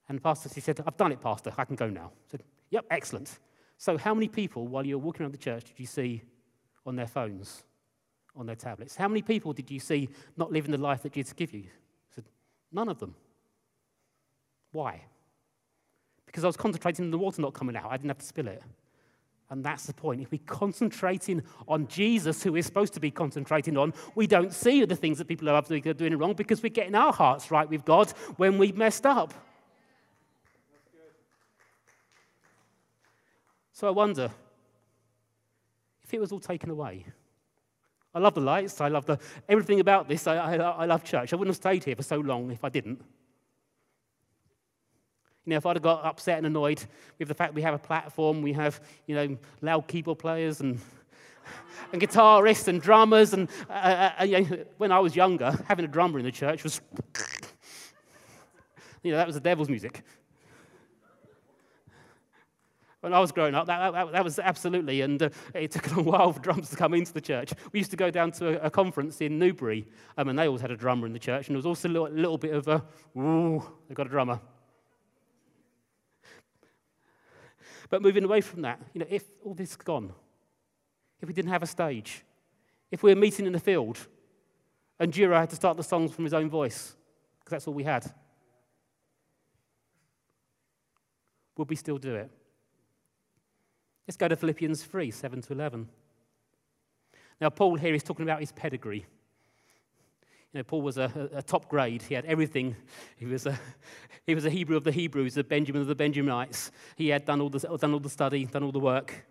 And 0.08 0.18
the 0.18 0.22
pastor, 0.22 0.50
she 0.52 0.60
said, 0.60 0.80
I've 0.86 0.96
done 0.98 1.10
it, 1.12 1.22
Pastor. 1.22 1.52
I 1.56 1.64
can 1.64 1.74
go 1.74 1.88
now. 1.88 2.12
I 2.14 2.30
said, 2.30 2.42
Yep, 2.70 2.84
excellent. 2.90 3.38
So, 3.78 3.96
how 3.96 4.12
many 4.12 4.28
people, 4.28 4.66
while 4.66 4.84
you 4.84 4.98
were 4.98 5.04
walking 5.04 5.22
around 5.22 5.32
the 5.32 5.38
church, 5.38 5.64
did 5.64 5.78
you 5.78 5.86
see 5.86 6.22
on 6.84 6.96
their 6.96 7.06
phones, 7.06 7.64
on 8.36 8.44
their 8.46 8.56
tablets? 8.56 8.94
How 8.94 9.08
many 9.08 9.22
people 9.22 9.52
did 9.52 9.70
you 9.70 9.80
see 9.80 10.10
not 10.36 10.52
living 10.52 10.70
the 10.70 10.78
life 10.78 11.02
that 11.02 11.12
Jesus 11.12 11.32
gave 11.32 11.54
you? 11.54 11.64
I 11.64 12.14
said, 12.14 12.24
None 12.72 12.90
of 12.90 12.98
them. 12.98 13.14
Why? 14.72 15.02
Because 16.26 16.44
I 16.44 16.48
was 16.48 16.56
concentrating 16.56 17.06
on 17.06 17.10
the 17.10 17.18
water 17.18 17.40
not 17.40 17.54
coming 17.54 17.76
out. 17.76 17.86
I 17.86 17.96
didn't 17.96 18.10
have 18.10 18.18
to 18.18 18.26
spill 18.26 18.48
it. 18.48 18.62
And 19.48 19.64
that's 19.64 19.86
the 19.86 19.94
point. 19.94 20.20
If 20.20 20.32
we're 20.32 20.40
concentrating 20.44 21.42
on 21.68 21.86
Jesus, 21.86 22.42
who 22.42 22.52
we're 22.52 22.62
supposed 22.62 22.94
to 22.94 23.00
be 23.00 23.12
concentrating 23.12 23.76
on, 23.76 23.94
we 24.16 24.26
don't 24.26 24.52
see 24.52 24.84
the 24.84 24.96
things 24.96 25.18
that 25.18 25.28
people 25.28 25.48
are 25.48 25.62
doing 25.62 26.18
wrong 26.18 26.34
because 26.34 26.62
we're 26.62 26.68
getting 26.68 26.96
our 26.96 27.12
hearts 27.12 27.50
right 27.50 27.68
with 27.68 27.84
God 27.84 28.10
when 28.36 28.58
we've 28.58 28.76
messed 28.76 29.06
up. 29.06 29.32
So 33.72 33.86
I 33.86 33.90
wonder 33.90 34.30
if 36.02 36.14
it 36.14 36.18
was 36.18 36.32
all 36.32 36.40
taken 36.40 36.70
away. 36.70 37.04
I 38.14 38.18
love 38.18 38.34
the 38.34 38.40
lights. 38.40 38.80
I 38.80 38.88
love 38.88 39.04
the, 39.04 39.18
everything 39.48 39.78
about 39.80 40.08
this. 40.08 40.26
I, 40.26 40.36
I, 40.36 40.56
I 40.56 40.86
love 40.86 41.04
church. 41.04 41.32
I 41.32 41.36
wouldn't 41.36 41.54
have 41.54 41.62
stayed 41.62 41.84
here 41.84 41.94
for 41.94 42.02
so 42.02 42.16
long 42.16 42.50
if 42.50 42.64
I 42.64 42.70
didn't. 42.70 43.04
You 45.46 45.50
know, 45.50 45.56
if 45.58 45.66
I'd 45.66 45.76
have 45.76 45.82
got 45.82 46.04
upset 46.04 46.38
and 46.38 46.46
annoyed 46.46 46.84
with 47.20 47.28
the 47.28 47.34
fact 47.34 47.54
we 47.54 47.62
have 47.62 47.74
a 47.74 47.78
platform, 47.78 48.42
we 48.42 48.52
have, 48.54 48.80
you 49.06 49.14
know, 49.14 49.38
loud 49.62 49.86
keyboard 49.86 50.18
players 50.18 50.60
and 50.60 50.80
and 51.92 52.02
guitarists 52.02 52.66
and 52.66 52.82
drummers. 52.82 53.32
And 53.32 53.48
uh, 53.70 53.72
uh, 53.72 54.12
uh, 54.20 54.24
you 54.24 54.40
know, 54.40 54.64
when 54.78 54.90
I 54.90 54.98
was 54.98 55.14
younger, 55.14 55.56
having 55.68 55.84
a 55.84 55.88
drummer 55.88 56.18
in 56.18 56.24
the 56.24 56.32
church 56.32 56.64
was, 56.64 56.80
you 59.04 59.12
know, 59.12 59.18
that 59.18 59.26
was 59.26 59.34
the 59.34 59.40
devil's 59.40 59.68
music. 59.68 60.02
When 63.00 63.14
I 63.14 63.20
was 63.20 63.30
growing 63.30 63.54
up, 63.54 63.68
that, 63.68 63.92
that, 63.92 64.10
that 64.10 64.24
was 64.24 64.40
absolutely, 64.40 65.02
and 65.02 65.22
uh, 65.22 65.28
it 65.54 65.70
took 65.70 65.92
a 65.92 65.94
long 65.94 66.04
while 66.06 66.32
for 66.32 66.40
drums 66.40 66.70
to 66.70 66.76
come 66.76 66.92
into 66.92 67.12
the 67.12 67.20
church. 67.20 67.52
We 67.70 67.78
used 67.78 67.92
to 67.92 67.96
go 67.96 68.10
down 68.10 68.32
to 68.32 68.60
a, 68.60 68.66
a 68.66 68.70
conference 68.70 69.20
in 69.20 69.38
Newbury, 69.38 69.86
um, 70.18 70.28
and 70.28 70.36
they 70.36 70.48
always 70.48 70.60
had 70.60 70.72
a 70.72 70.76
drummer 70.76 71.06
in 71.06 71.12
the 71.12 71.20
church, 71.20 71.46
and 71.46 71.54
there 71.54 71.58
was 71.58 71.66
also 71.66 71.88
a 71.88 71.90
little, 71.90 72.08
little 72.08 72.38
bit 72.38 72.52
of 72.52 72.66
a, 72.66 72.82
ooh, 73.16 73.62
they've 73.86 73.96
got 73.96 74.06
a 74.06 74.10
drummer. 74.10 74.40
But 77.88 78.02
moving 78.02 78.24
away 78.24 78.40
from 78.40 78.62
that, 78.62 78.80
you 78.92 79.00
know, 79.00 79.06
if 79.08 79.24
all 79.44 79.54
this 79.54 79.70
is 79.70 79.76
gone, 79.76 80.12
if 81.20 81.28
we 81.28 81.34
didn't 81.34 81.50
have 81.50 81.62
a 81.62 81.66
stage, 81.66 82.24
if 82.90 83.02
we 83.02 83.12
were 83.12 83.20
meeting 83.20 83.46
in 83.46 83.52
the 83.52 83.60
field 83.60 83.98
and 84.98 85.12
Jura 85.12 85.40
had 85.40 85.50
to 85.50 85.56
start 85.56 85.76
the 85.76 85.82
songs 85.82 86.12
from 86.12 86.24
his 86.24 86.34
own 86.34 86.48
voice, 86.48 86.96
because 87.38 87.50
that's 87.50 87.68
all 87.68 87.74
we 87.74 87.84
had, 87.84 88.10
would 91.56 91.68
we 91.68 91.76
still 91.76 91.98
do 91.98 92.14
it? 92.14 92.30
Let's 94.06 94.16
go 94.16 94.28
to 94.28 94.36
Philippians 94.36 94.84
3 94.84 95.10
7 95.10 95.42
to 95.42 95.52
11. 95.52 95.88
Now, 97.40 97.50
Paul 97.50 97.76
here 97.76 97.94
is 97.94 98.02
talking 98.02 98.22
about 98.22 98.40
his 98.40 98.52
pedigree. 98.52 99.06
You 100.52 100.60
know, 100.60 100.64
Paul 100.64 100.82
was 100.82 100.96
a, 100.96 101.30
a, 101.34 101.42
top 101.42 101.68
grade. 101.68 102.02
He 102.02 102.14
had 102.14 102.24
everything. 102.24 102.76
He 103.16 103.26
was, 103.26 103.46
a, 103.46 103.58
he 104.26 104.34
was 104.34 104.46
a 104.46 104.50
Hebrew 104.50 104.76
of 104.76 104.84
the 104.84 104.92
Hebrews, 104.92 105.36
a 105.36 105.44
Benjamin 105.44 105.82
of 105.82 105.88
the 105.88 105.96
Benjaminites. 105.96 106.70
He 106.96 107.08
had 107.08 107.24
done 107.24 107.40
all 107.40 107.50
the, 107.50 107.58
done 107.58 107.92
all 107.92 108.00
the 108.00 108.08
study, 108.08 108.44
done 108.46 108.62
all 108.62 108.72
the 108.72 108.78
work. 108.78 109.26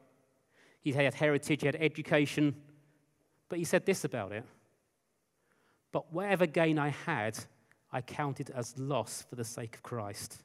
He 0.81 0.91
had 0.91 1.15
heritage, 1.15 1.61
he 1.61 1.65
had 1.65 1.77
education. 1.77 2.55
But 3.49 3.59
he 3.59 3.65
said 3.65 3.85
this 3.85 4.03
about 4.03 4.31
it 4.31 4.43
But 5.91 6.13
whatever 6.13 6.45
gain 6.45 6.77
I 6.77 6.89
had, 6.89 7.37
I 7.91 8.01
counted 8.01 8.51
as 8.51 8.77
loss 8.77 9.25
for 9.27 9.35
the 9.35 9.45
sake 9.45 9.75
of 9.75 9.83
Christ. 9.83 10.43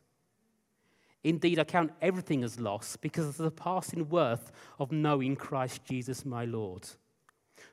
Indeed, 1.22 1.58
I 1.58 1.64
count 1.64 1.92
everything 2.00 2.42
as 2.42 2.58
loss 2.58 2.96
because 2.96 3.26
of 3.26 3.36
the 3.36 3.50
passing 3.50 4.08
worth 4.08 4.52
of 4.78 4.90
knowing 4.90 5.36
Christ 5.36 5.84
Jesus 5.84 6.24
my 6.24 6.46
Lord. 6.46 6.88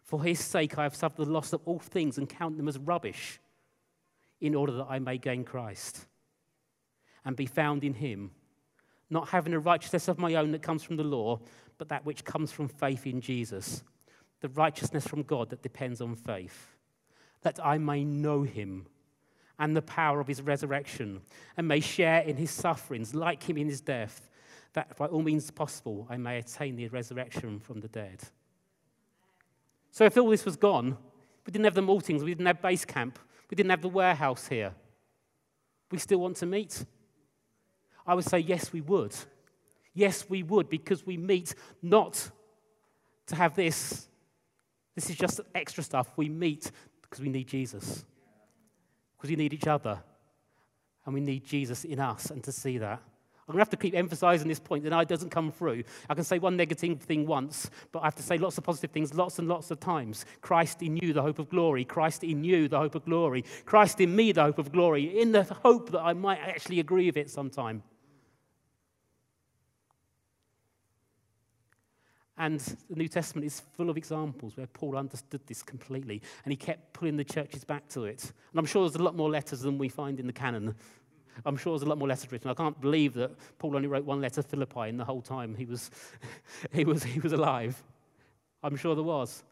For 0.07 0.23
his 0.23 0.39
sake, 0.39 0.77
I 0.77 0.83
have 0.83 0.95
suffered 0.95 1.25
the 1.25 1.31
loss 1.31 1.51
of 1.51 1.61
all 1.65 1.79
things 1.79 2.17
and 2.17 2.29
count 2.29 2.55
them 2.55 2.69
as 2.69 2.79
rubbish 2.79 3.41
in 4.39 4.55
order 4.55 4.71
that 4.71 4.87
I 4.89 4.99
may 4.99 5.17
gain 5.17 5.43
Christ 5.43 6.07
and 7.25 7.35
be 7.35 7.45
found 7.45 7.83
in 7.83 7.93
him, 7.93 8.31
not 9.09 9.27
having 9.27 9.53
a 9.53 9.59
righteousness 9.59 10.07
of 10.07 10.17
my 10.17 10.35
own 10.35 10.53
that 10.53 10.61
comes 10.61 10.81
from 10.81 10.95
the 10.95 11.03
law, 11.03 11.41
but 11.77 11.89
that 11.89 12.05
which 12.05 12.23
comes 12.23 12.53
from 12.53 12.69
faith 12.69 13.05
in 13.05 13.19
Jesus, 13.19 13.83
the 14.39 14.47
righteousness 14.47 15.05
from 15.05 15.23
God 15.23 15.49
that 15.49 15.61
depends 15.61 15.99
on 15.99 16.15
faith, 16.15 16.77
that 17.41 17.59
I 17.61 17.77
may 17.77 18.05
know 18.05 18.43
him 18.43 18.87
and 19.59 19.75
the 19.75 19.81
power 19.81 20.21
of 20.21 20.27
his 20.27 20.41
resurrection 20.41 21.19
and 21.57 21.67
may 21.67 21.81
share 21.81 22.21
in 22.21 22.37
his 22.37 22.51
sufferings, 22.51 23.13
like 23.13 23.43
him 23.43 23.57
in 23.57 23.67
his 23.67 23.81
death, 23.81 24.29
that 24.71 24.95
by 24.95 25.07
all 25.07 25.21
means 25.21 25.51
possible 25.51 26.07
I 26.09 26.15
may 26.15 26.37
attain 26.37 26.77
the 26.77 26.87
resurrection 26.87 27.59
from 27.59 27.81
the 27.81 27.89
dead. 27.89 28.23
So, 29.97 30.05
if 30.05 30.15
all 30.15 30.29
this 30.29 30.45
was 30.45 30.55
gone, 30.55 30.95
we 31.43 31.51
didn't 31.51 31.65
have 31.65 31.73
the 31.73 31.81
maltings, 31.81 32.21
we 32.21 32.29
didn't 32.29 32.45
have 32.45 32.61
base 32.61 32.85
camp, 32.85 33.17
we 33.49 33.55
didn't 33.55 33.71
have 33.71 33.81
the 33.81 33.89
warehouse 33.89 34.47
here, 34.47 34.75
we 35.89 35.97
still 35.97 36.19
want 36.19 36.37
to 36.37 36.45
meet? 36.45 36.85
I 38.05 38.13
would 38.13 38.23
say, 38.23 38.37
yes, 38.37 38.71
we 38.71 38.81
would. 38.81 39.15
Yes, 39.95 40.29
we 40.29 40.43
would, 40.43 40.69
because 40.69 41.03
we 41.03 41.17
meet 41.17 41.55
not 41.81 42.29
to 43.25 43.35
have 43.35 43.55
this. 43.55 44.07
This 44.93 45.09
is 45.09 45.15
just 45.15 45.41
extra 45.55 45.81
stuff. 45.81 46.11
We 46.15 46.29
meet 46.29 46.69
because 47.01 47.19
we 47.19 47.29
need 47.29 47.47
Jesus, 47.47 48.05
because 49.17 49.31
we 49.31 49.35
need 49.35 49.51
each 49.51 49.65
other, 49.65 49.99
and 51.05 51.13
we 51.15 51.21
need 51.21 51.43
Jesus 51.43 51.85
in 51.85 51.99
us, 51.99 52.29
and 52.29 52.43
to 52.43 52.51
see 52.51 52.77
that. 52.77 53.01
I'm 53.47 53.53
going 53.53 53.59
to 53.59 53.61
have 53.61 53.69
to 53.69 53.77
keep 53.77 53.95
emphasizing 53.95 54.49
this 54.49 54.59
point 54.59 54.83
that 54.83 54.91
I 54.91 55.05
doesn't 55.05 55.29
come 55.29 55.53
through. 55.53 55.83
I 56.09 56.15
can 56.15 56.25
say 56.25 56.37
one 56.37 56.57
negative 56.57 56.99
thing 57.01 57.25
once, 57.25 57.69
but 57.93 57.99
I 57.99 58.05
have 58.05 58.15
to 58.15 58.23
say 58.23 58.37
lots 58.37 58.57
of 58.57 58.65
positive 58.65 58.91
things 58.91 59.13
lots 59.13 59.39
and 59.39 59.47
lots 59.47 59.71
of 59.71 59.79
times. 59.79 60.25
Christ 60.41 60.81
in 60.81 60.97
you, 60.97 61.13
the 61.13 61.21
hope 61.21 61.39
of 61.39 61.49
glory. 61.49 61.85
Christ 61.85 62.25
in 62.25 62.43
you, 62.43 62.67
the 62.67 62.77
hope 62.77 62.95
of 62.95 63.05
glory. 63.05 63.45
Christ 63.63 64.01
in 64.01 64.13
me, 64.13 64.33
the 64.33 64.43
hope 64.43 64.57
of 64.57 64.73
glory. 64.73 65.21
In 65.21 65.31
the 65.31 65.43
hope 65.43 65.91
that 65.91 66.01
I 66.01 66.11
might 66.11 66.39
actually 66.39 66.81
agree 66.81 67.05
with 67.05 67.15
it 67.15 67.29
sometime. 67.29 67.83
And 72.37 72.59
the 72.89 72.95
New 72.97 73.07
Testament 73.07 73.47
is 73.47 73.61
full 73.77 73.89
of 73.89 73.95
examples 73.95 74.57
where 74.57 74.67
Paul 74.67 74.97
understood 74.97 75.41
this 75.47 75.63
completely 75.63 76.21
and 76.43 76.51
he 76.51 76.57
kept 76.57 76.93
pulling 76.93 77.15
the 77.15 77.23
churches 77.23 77.63
back 77.63 77.87
to 77.89 78.03
it. 78.03 78.23
And 78.51 78.59
I'm 78.59 78.65
sure 78.65 78.83
there's 78.83 78.99
a 78.99 79.03
lot 79.03 79.15
more 79.15 79.29
letters 79.29 79.61
than 79.61 79.77
we 79.77 79.89
find 79.89 80.19
in 80.19 80.27
the 80.27 80.33
canon. 80.33 80.75
I'm 81.45 81.57
sure 81.57 81.73
there's 81.73 81.83
a 81.83 81.89
lot 81.89 81.97
more 81.97 82.07
letters 82.07 82.31
written. 82.31 82.49
I 82.49 82.53
can't 82.53 82.79
believe 82.79 83.13
that 83.15 83.31
Paul 83.59 83.75
only 83.75 83.87
wrote 83.87 84.05
one 84.05 84.21
letter 84.21 84.41
to 84.41 84.47
Philippi 84.47 84.89
in 84.89 84.97
the 84.97 85.05
whole 85.05 85.21
time 85.21 85.55
he 85.55 85.65
was, 85.65 85.91
he 86.73 86.85
was, 86.85 87.03
he 87.03 87.19
was 87.19 87.33
alive. 87.33 87.81
I'm 88.63 88.75
sure 88.75 88.95
there 88.95 89.03
was. 89.03 89.43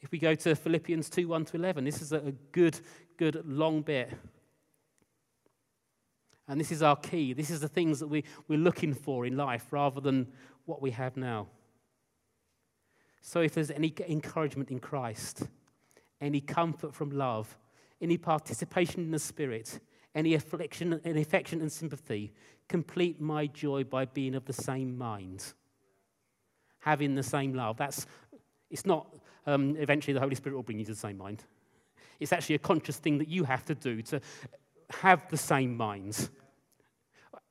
If 0.00 0.12
we 0.12 0.18
go 0.18 0.34
to 0.34 0.54
Philippians 0.54 1.10
2 1.10 1.28
1 1.28 1.44
to 1.46 1.56
11, 1.56 1.84
this 1.84 2.00
is 2.00 2.12
a 2.12 2.32
good, 2.52 2.78
good 3.16 3.42
long 3.44 3.82
bit. 3.82 4.12
And 6.48 6.60
this 6.60 6.70
is 6.70 6.82
our 6.82 6.96
key. 6.96 7.32
This 7.32 7.50
is 7.50 7.60
the 7.60 7.68
things 7.68 7.98
that 7.98 8.06
we, 8.06 8.24
we're 8.46 8.58
looking 8.58 8.94
for 8.94 9.26
in 9.26 9.36
life 9.36 9.66
rather 9.72 10.00
than 10.00 10.28
what 10.64 10.80
we 10.80 10.92
have 10.92 11.16
now. 11.16 11.48
So, 13.20 13.40
if 13.40 13.54
there's 13.54 13.72
any 13.72 13.92
encouragement 14.06 14.70
in 14.70 14.78
Christ, 14.78 15.48
any 16.20 16.40
comfort 16.40 16.94
from 16.94 17.10
love, 17.10 17.56
any 18.00 18.18
participation 18.18 19.00
in 19.00 19.10
the 19.10 19.18
Spirit, 19.18 19.80
any 20.14 20.34
affliction, 20.34 21.00
any 21.04 21.22
affection 21.22 21.60
and 21.60 21.70
sympathy, 21.70 22.32
complete 22.68 23.20
my 23.20 23.46
joy 23.46 23.84
by 23.84 24.04
being 24.04 24.34
of 24.34 24.44
the 24.44 24.52
same 24.52 24.96
mind, 24.96 25.52
having 26.80 27.14
the 27.14 27.22
same 27.22 27.54
love. 27.54 27.76
That's, 27.76 28.06
it's 28.70 28.86
not 28.86 29.06
um, 29.46 29.76
eventually 29.76 30.14
the 30.14 30.20
Holy 30.20 30.34
Spirit 30.34 30.56
will 30.56 30.62
bring 30.62 30.78
you 30.78 30.84
to 30.86 30.92
the 30.92 30.98
same 30.98 31.18
mind. 31.18 31.44
It's 32.18 32.32
actually 32.32 32.56
a 32.56 32.60
conscious 32.60 32.96
thing 32.96 33.18
that 33.18 33.28
you 33.28 33.44
have 33.44 33.64
to 33.66 33.74
do 33.74 34.02
to 34.02 34.20
have 34.90 35.28
the 35.28 35.36
same 35.36 35.76
minds. 35.76 36.30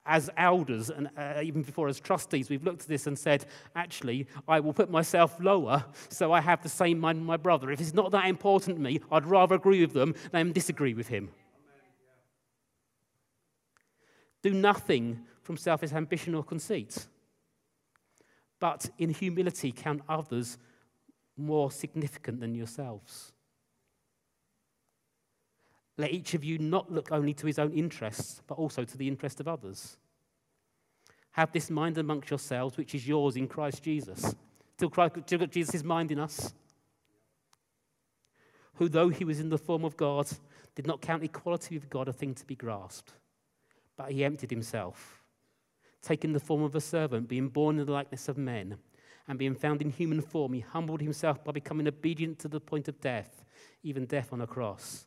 As 0.05 0.29
elders 0.37 0.91
and 0.91 1.09
uh, 1.17 1.41
even 1.41 1.63
before 1.63 1.87
as 1.87 1.99
trustees, 1.99 2.49
we've 2.49 2.63
looked 2.63 2.83
at 2.83 2.87
this 2.87 3.07
and 3.07 3.17
said, 3.17 3.45
actually, 3.75 4.27
I 4.47 4.59
will 4.59 4.73
put 4.73 4.91
myself 4.91 5.37
lower 5.39 5.83
so 6.09 6.31
I 6.31 6.41
have 6.41 6.61
the 6.61 6.69
same 6.69 6.99
mind 6.99 7.19
with 7.19 7.27
my 7.27 7.37
brother. 7.37 7.71
If 7.71 7.81
it's 7.81 7.93
not 7.93 8.11
that 8.11 8.27
important 8.27 8.77
to 8.77 8.81
me, 8.81 8.99
I'd 9.11 9.25
rather 9.25 9.55
agree 9.55 9.81
with 9.81 9.93
them 9.93 10.13
than 10.31 10.51
disagree 10.51 10.93
with 10.93 11.07
him. 11.07 11.29
Do 14.43 14.53
nothing 14.53 15.25
from 15.41 15.57
selfish 15.57 15.91
ambition 15.91 16.35
or 16.35 16.43
conceit, 16.43 17.07
but 18.59 18.89
in 18.99 19.09
humility 19.09 19.71
count 19.71 20.01
others 20.07 20.59
more 21.35 21.71
significant 21.71 22.39
than 22.39 22.53
yourselves. 22.53 23.31
Let 25.97 26.11
each 26.11 26.33
of 26.33 26.43
you 26.43 26.57
not 26.57 26.91
look 26.91 27.11
only 27.11 27.33
to 27.35 27.47
his 27.47 27.59
own 27.59 27.71
interests, 27.71 28.41
but 28.47 28.57
also 28.57 28.83
to 28.83 28.97
the 28.97 29.07
interest 29.07 29.39
of 29.39 29.47
others. 29.47 29.97
Have 31.31 31.51
this 31.51 31.69
mind 31.69 31.97
amongst 31.97 32.29
yourselves, 32.29 32.77
which 32.77 32.95
is 32.95 33.07
yours 33.07 33.35
in 33.35 33.47
Christ 33.47 33.83
Jesus. 33.83 34.35
Still, 34.75 34.89
Christ, 34.89 35.15
still 35.25 35.45
Jesus' 35.45 35.83
mind 35.83 36.11
in 36.11 36.19
us. 36.19 36.53
Who, 38.75 38.89
though 38.89 39.09
he 39.09 39.23
was 39.23 39.39
in 39.39 39.49
the 39.49 39.57
form 39.57 39.85
of 39.85 39.95
God, 39.95 40.27
did 40.75 40.85
not 40.85 41.01
count 41.01 41.23
equality 41.23 41.75
with 41.75 41.89
God 41.89 42.09
a 42.09 42.13
thing 42.13 42.33
to 42.35 42.45
be 42.45 42.55
grasped, 42.55 43.13
but 43.95 44.11
he 44.11 44.25
emptied 44.25 44.51
himself, 44.51 45.23
taking 46.01 46.33
the 46.33 46.39
form 46.39 46.61
of 46.61 46.75
a 46.75 46.81
servant, 46.81 47.29
being 47.29 47.47
born 47.47 47.79
in 47.79 47.85
the 47.85 47.91
likeness 47.93 48.27
of 48.27 48.37
men, 48.37 48.77
and 49.27 49.39
being 49.39 49.55
found 49.55 49.81
in 49.81 49.89
human 49.89 50.21
form, 50.21 50.53
he 50.53 50.59
humbled 50.59 51.01
himself 51.01 51.43
by 51.43 51.51
becoming 51.51 51.87
obedient 51.87 52.37
to 52.39 52.49
the 52.49 52.59
point 52.59 52.87
of 52.89 52.99
death, 52.99 53.43
even 53.81 54.05
death 54.05 54.33
on 54.33 54.41
a 54.41 54.47
cross. 54.47 55.05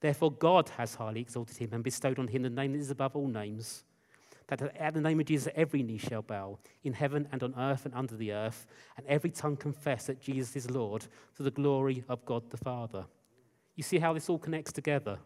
Therefore, 0.00 0.32
God 0.32 0.70
has 0.70 0.94
highly 0.94 1.20
exalted 1.20 1.58
him 1.58 1.70
and 1.72 1.84
bestowed 1.84 2.18
on 2.18 2.28
him 2.28 2.42
the 2.42 2.50
name 2.50 2.72
that 2.72 2.78
is 2.78 2.90
above 2.90 3.14
all 3.14 3.28
names. 3.28 3.84
That 4.48 4.62
at 4.76 4.94
the 4.94 5.00
name 5.00 5.20
of 5.20 5.26
Jesus, 5.26 5.52
every 5.54 5.82
knee 5.82 5.98
shall 5.98 6.22
bow 6.22 6.58
in 6.82 6.94
heaven 6.94 7.28
and 7.30 7.42
on 7.42 7.54
earth 7.56 7.84
and 7.84 7.94
under 7.94 8.16
the 8.16 8.32
earth, 8.32 8.66
and 8.96 9.06
every 9.06 9.30
tongue 9.30 9.56
confess 9.56 10.06
that 10.06 10.20
Jesus 10.20 10.56
is 10.56 10.70
Lord 10.70 11.06
to 11.36 11.42
the 11.42 11.50
glory 11.50 12.02
of 12.08 12.24
God 12.24 12.50
the 12.50 12.56
Father. 12.56 13.04
You 13.76 13.82
see 13.82 13.98
how 13.98 14.12
this 14.12 14.28
all 14.28 14.38
connects 14.38 14.72
together? 14.72 15.18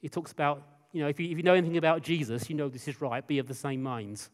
He 0.00 0.08
talks 0.08 0.32
about, 0.32 0.66
you 0.92 1.02
know, 1.02 1.08
if 1.08 1.20
you, 1.20 1.30
if 1.30 1.36
you 1.36 1.42
know 1.42 1.54
anything 1.54 1.76
about 1.76 2.02
Jesus, 2.02 2.50
you 2.50 2.56
know 2.56 2.68
this 2.68 2.88
is 2.88 3.00
right, 3.00 3.26
be 3.26 3.38
of 3.38 3.46
the 3.46 3.54
same 3.54 3.82
mind. 3.82 4.28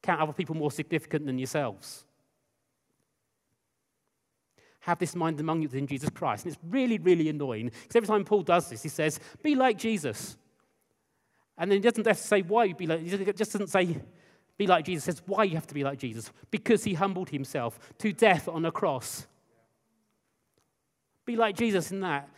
Count 0.00 0.20
other 0.20 0.32
people 0.32 0.54
more 0.54 0.70
significant 0.70 1.26
than 1.26 1.38
yourselves 1.38 2.04
have 4.82 4.98
this 4.98 5.14
mind 5.14 5.40
among 5.40 5.62
you 5.62 5.68
in 5.72 5.86
Jesus 5.86 6.10
Christ. 6.10 6.44
And 6.44 6.52
it's 6.52 6.62
really, 6.68 6.98
really 6.98 7.28
annoying 7.28 7.66
because 7.66 7.96
every 7.96 8.08
time 8.08 8.24
Paul 8.24 8.42
does 8.42 8.68
this, 8.68 8.82
he 8.82 8.88
says, 8.88 9.20
be 9.42 9.54
like 9.54 9.78
Jesus. 9.78 10.36
And 11.56 11.70
then 11.70 11.78
he 11.78 11.82
doesn't 11.82 12.06
have 12.06 12.16
to 12.16 12.22
say 12.22 12.42
why 12.42 12.64
you 12.64 12.74
be 12.74 12.86
like, 12.86 13.00
he 13.00 13.08
just 13.32 13.52
doesn't 13.52 13.68
say, 13.68 13.96
Be 14.58 14.66
like 14.66 14.84
Jesus 14.84 15.04
He 15.04 15.12
says 15.12 15.22
why 15.26 15.44
you 15.44 15.54
have 15.54 15.66
to 15.68 15.74
be 15.74 15.84
like 15.84 15.98
Jesus. 15.98 16.30
Because 16.50 16.84
he 16.84 16.94
humbled 16.94 17.30
himself 17.30 17.78
to 17.98 18.12
death 18.12 18.48
on 18.48 18.64
a 18.64 18.72
cross. 18.72 19.26
Be 21.24 21.36
like 21.36 21.56
Jesus 21.56 21.90
in 21.92 22.00
that. 22.00 22.28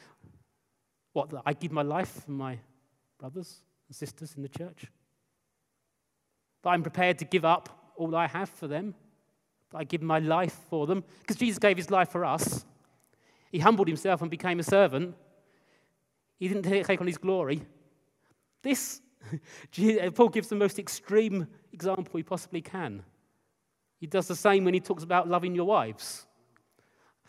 What, 1.13 1.31
that 1.31 1.43
I 1.47 1.53
give 1.53 1.73
my 1.73 1.83
life 1.83 2.25
for 2.25 2.33
my 2.33 2.59
brothers 3.19 3.63
and 3.89 3.97
sisters 3.97 4.35
in 4.37 4.43
the 4.43 4.49
church? 4.49 4.87
That 6.63 6.71
I'm 6.71 6.83
prepared 6.83 7.19
to 7.21 7.25
give 7.25 7.45
up 7.45 7.93
all 7.97 8.15
I 8.15 8.27
have 8.27 8.51
for 8.51 8.67
them? 8.67 8.95
I 9.75 9.85
give 9.85 10.03
my 10.03 10.19
life 10.19 10.57
for 10.71 10.87
them? 10.87 11.05
Because 11.21 11.37
Jesus 11.37 11.59
gave 11.59 11.77
his 11.77 11.91
life 11.91 12.11
for 12.11 12.25
us. 12.25 12.65
He 13.51 13.59
humbled 13.59 13.89
himself 13.89 14.21
and 14.21 14.31
became 14.31 14.59
a 14.61 14.63
servant. 14.63 15.15
He 16.39 16.49
didn't 16.49 16.65
take 16.65 17.01
on 17.01 17.07
his 17.07 17.19
glory. 17.19 17.63
This, 18.63 19.01
uh, 19.33 20.11
Paul 20.11 20.29
gives 20.29 20.49
the 20.49 20.57
most 20.57 20.79
extreme 20.79 21.47
example 21.73 22.17
he 22.17 22.23
possibly 22.23 22.61
can. 22.61 23.03
He 24.01 24.07
does 24.07 24.29
the 24.29 24.37
same 24.37 24.65
when 24.65 24.75
he 24.75 24.81
talks 24.81 25.03
about 25.03 25.29
loving 25.29 25.55
your 25.55 25.67
wives. 25.67 26.27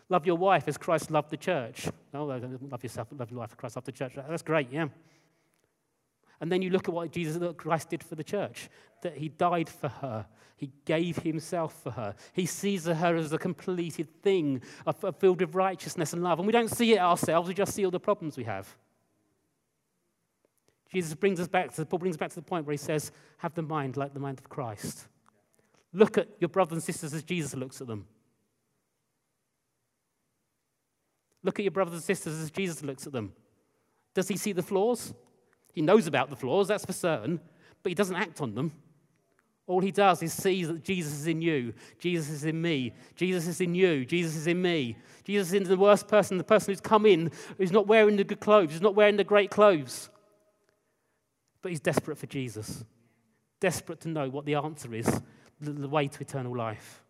Love 0.08 0.26
your 0.26 0.36
wife 0.36 0.68
as 0.68 0.76
Christ 0.76 1.10
loved 1.10 1.30
the 1.30 1.36
church. 1.36 1.88
Oh, 2.14 2.24
love 2.24 2.82
yourself, 2.82 3.08
love 3.12 3.30
your 3.30 3.40
wife 3.40 3.50
as 3.52 3.56
Christ 3.56 3.76
loved 3.76 3.86
the 3.86 3.92
church. 3.92 4.14
That's 4.14 4.42
great, 4.42 4.70
yeah. 4.70 4.88
And 6.40 6.52
then 6.52 6.62
you 6.62 6.70
look 6.70 6.88
at 6.88 6.94
what 6.94 7.12
Jesus, 7.12 7.42
Christ 7.56 7.90
did 7.90 8.02
for 8.02 8.14
the 8.14 8.24
church, 8.24 8.68
that 9.02 9.16
he 9.16 9.28
died 9.28 9.68
for 9.68 9.88
her. 9.88 10.26
He 10.56 10.70
gave 10.84 11.18
himself 11.18 11.82
for 11.82 11.90
her. 11.90 12.14
He 12.32 12.46
sees 12.46 12.86
her 12.86 13.16
as 13.16 13.32
a 13.32 13.38
completed 13.38 14.22
thing, 14.22 14.62
filled 15.18 15.40
with 15.40 15.54
righteousness 15.54 16.12
and 16.12 16.22
love. 16.22 16.38
And 16.38 16.46
we 16.46 16.52
don't 16.52 16.70
see 16.70 16.92
it 16.92 16.98
ourselves, 16.98 17.48
we 17.48 17.54
just 17.54 17.74
see 17.74 17.84
all 17.84 17.90
the 17.90 18.00
problems 18.00 18.36
we 18.36 18.44
have. 18.44 18.74
Jesus 20.92 21.14
brings 21.14 21.40
us 21.40 21.48
back 21.48 21.74
to, 21.74 21.84
brings 21.84 22.14
us 22.14 22.18
back 22.18 22.30
to 22.30 22.36
the 22.36 22.42
point 22.42 22.64
where 22.64 22.72
he 22.72 22.78
says, 22.78 23.12
have 23.38 23.54
the 23.54 23.62
mind 23.62 23.96
like 23.96 24.14
the 24.14 24.20
mind 24.20 24.38
of 24.38 24.48
Christ. 24.48 25.08
Look 25.92 26.16
at 26.16 26.28
your 26.38 26.48
brothers 26.48 26.74
and 26.74 26.82
sisters 26.82 27.12
as 27.12 27.22
Jesus 27.22 27.54
looks 27.54 27.80
at 27.80 27.86
them. 27.86 28.06
Look 31.42 31.58
at 31.58 31.64
your 31.64 31.72
brothers 31.72 31.94
and 31.94 32.02
sisters 32.02 32.38
as 32.40 32.50
Jesus 32.50 32.82
looks 32.82 33.06
at 33.06 33.12
them. 33.12 33.32
Does 34.14 34.28
he 34.28 34.36
see 34.36 34.52
the 34.52 34.62
flaws? 34.62 35.12
He 35.76 35.82
knows 35.82 36.06
about 36.06 36.30
the 36.30 36.36
flaws, 36.36 36.68
that's 36.68 36.86
for 36.86 36.94
certain, 36.94 37.38
but 37.82 37.90
he 37.90 37.94
doesn't 37.94 38.16
act 38.16 38.40
on 38.40 38.54
them. 38.54 38.72
All 39.66 39.80
he 39.80 39.92
does 39.92 40.22
is 40.22 40.32
see 40.32 40.64
that 40.64 40.82
Jesus 40.82 41.12
is 41.12 41.26
in 41.26 41.42
you, 41.42 41.74
Jesus 41.98 42.30
is 42.30 42.44
in 42.44 42.62
me, 42.62 42.94
Jesus 43.14 43.46
is 43.46 43.60
in 43.60 43.74
you, 43.74 44.06
Jesus 44.06 44.34
is 44.34 44.46
in 44.46 44.62
me. 44.62 44.96
Jesus 45.24 45.48
is 45.48 45.54
in 45.54 45.64
the 45.64 45.76
worst 45.76 46.08
person, 46.08 46.38
the 46.38 46.44
person 46.44 46.72
who's 46.72 46.80
come 46.80 47.04
in, 47.04 47.30
who's 47.58 47.72
not 47.72 47.86
wearing 47.86 48.16
the 48.16 48.24
good 48.24 48.40
clothes, 48.40 48.72
who's 48.72 48.80
not 48.80 48.94
wearing 48.94 49.16
the 49.16 49.24
great 49.24 49.50
clothes. 49.50 50.08
But 51.60 51.72
he's 51.72 51.80
desperate 51.80 52.16
for 52.16 52.26
Jesus, 52.26 52.84
desperate 53.60 54.00
to 54.00 54.08
know 54.08 54.30
what 54.30 54.46
the 54.46 54.54
answer 54.54 54.94
is, 54.94 55.20
the 55.60 55.88
way 55.88 56.08
to 56.08 56.20
eternal 56.20 56.56
life. 56.56 57.02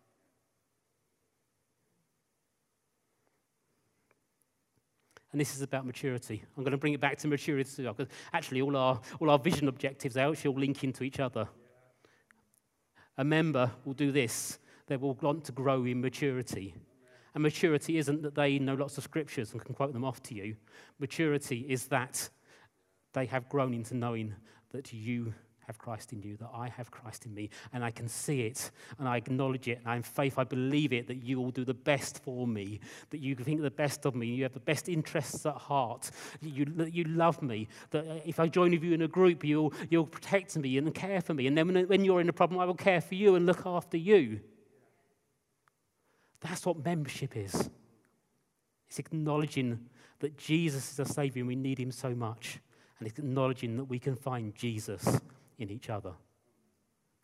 And 5.37 5.41
this 5.45 5.55
is 5.55 5.61
about 5.61 5.85
maturity. 5.85 6.43
I'm 6.57 6.63
going 6.63 6.71
to 6.71 6.79
bring 6.79 6.93
it 6.93 6.99
back 6.99 7.19
to 7.19 7.27
maturity 7.27 7.83
because 7.83 8.07
actually 8.33 8.63
all 8.63 8.75
our, 8.75 8.99
all 9.19 9.29
our 9.29 9.37
vision 9.37 9.67
objectives, 9.67 10.15
they 10.15 10.21
actually 10.23 10.47
all 10.49 10.59
link 10.59 10.83
into 10.83 11.03
each 11.03 11.19
other. 11.19 11.47
A 13.19 13.23
member 13.23 13.69
will 13.85 13.93
do 13.93 14.11
this. 14.11 14.57
They 14.87 14.97
will 14.97 15.13
want 15.13 15.43
to 15.43 15.51
grow 15.51 15.85
in 15.85 16.01
maturity. 16.01 16.73
And 17.35 17.43
maturity 17.43 17.99
isn't 17.99 18.23
that 18.23 18.33
they 18.33 18.57
know 18.57 18.73
lots 18.73 18.97
of 18.97 19.03
scriptures 19.03 19.51
and 19.51 19.63
can 19.63 19.75
quote 19.75 19.93
them 19.93 20.03
off 20.03 20.23
to 20.23 20.33
you. 20.33 20.55
Maturity 20.97 21.67
is 21.69 21.85
that 21.89 22.29
they 23.13 23.27
have 23.27 23.47
grown 23.47 23.75
into 23.75 23.95
knowing 23.95 24.33
that 24.71 24.91
you 24.91 25.35
have 25.67 25.77
Christ 25.77 26.13
in 26.13 26.21
you, 26.21 26.37
that 26.37 26.49
I 26.53 26.69
have 26.69 26.89
Christ 26.91 27.25
in 27.25 27.33
me, 27.33 27.49
and 27.73 27.83
I 27.83 27.91
can 27.91 28.07
see 28.07 28.41
it, 28.41 28.71
and 28.97 29.07
I 29.07 29.17
acknowledge 29.17 29.67
it, 29.67 29.79
and 29.79 29.87
I'm 29.89 30.01
faith, 30.01 30.39
I 30.39 30.45
believe 30.45 30.93
it, 30.93 31.07
that 31.07 31.23
you 31.23 31.39
will 31.39 31.51
do 31.51 31.65
the 31.65 31.73
best 31.73 32.23
for 32.23 32.47
me, 32.47 32.79
that 33.09 33.19
you 33.19 33.35
think 33.35 33.61
the 33.61 33.69
best 33.69 34.05
of 34.05 34.15
me, 34.15 34.27
you 34.27 34.43
have 34.43 34.53
the 34.53 34.61
best 34.61 34.87
interests 34.87 35.45
at 35.45 35.55
heart, 35.55 36.09
that 36.41 36.49
you, 36.49 36.65
that 36.77 36.93
you 36.93 37.03
love 37.03 37.41
me, 37.41 37.67
that 37.91 38.07
uh, 38.07 38.19
if 38.25 38.39
I 38.39 38.47
join 38.47 38.71
with 38.71 38.81
you 38.81 38.93
in 38.93 39.01
a 39.01 39.09
group, 39.09 39.43
you'll, 39.43 39.73
you'll 39.89 40.05
protect 40.05 40.55
me 40.57 40.77
and 40.77 40.95
care 40.95 41.19
for 41.19 41.33
me, 41.33 41.47
and 41.47 41.57
then 41.57 41.67
when, 41.67 41.87
when 41.87 42.05
you're 42.05 42.21
in 42.21 42.29
a 42.29 42.33
problem, 42.33 42.61
I 42.61 42.65
will 42.65 42.73
care 42.73 43.01
for 43.01 43.15
you 43.15 43.35
and 43.35 43.45
look 43.45 43.65
after 43.65 43.97
you. 43.97 44.39
That's 46.39 46.65
what 46.65 46.83
membership 46.83 47.35
is. 47.35 47.69
It's 48.87 48.99
acknowledging 48.99 49.89
that 50.19 50.37
Jesus 50.37 50.93
is 50.93 50.99
our 50.99 51.05
Savior 51.05 51.41
and 51.41 51.47
we 51.49 51.57
need 51.57 51.77
Him 51.77 51.91
so 51.91 52.15
much, 52.15 52.59
and 52.99 53.07
it's 53.07 53.19
acknowledging 53.19 53.75
that 53.75 53.85
we 53.85 53.99
can 53.99 54.15
find 54.15 54.55
Jesus 54.55 55.19
in 55.57 55.69
each 55.69 55.89
other. 55.89 56.13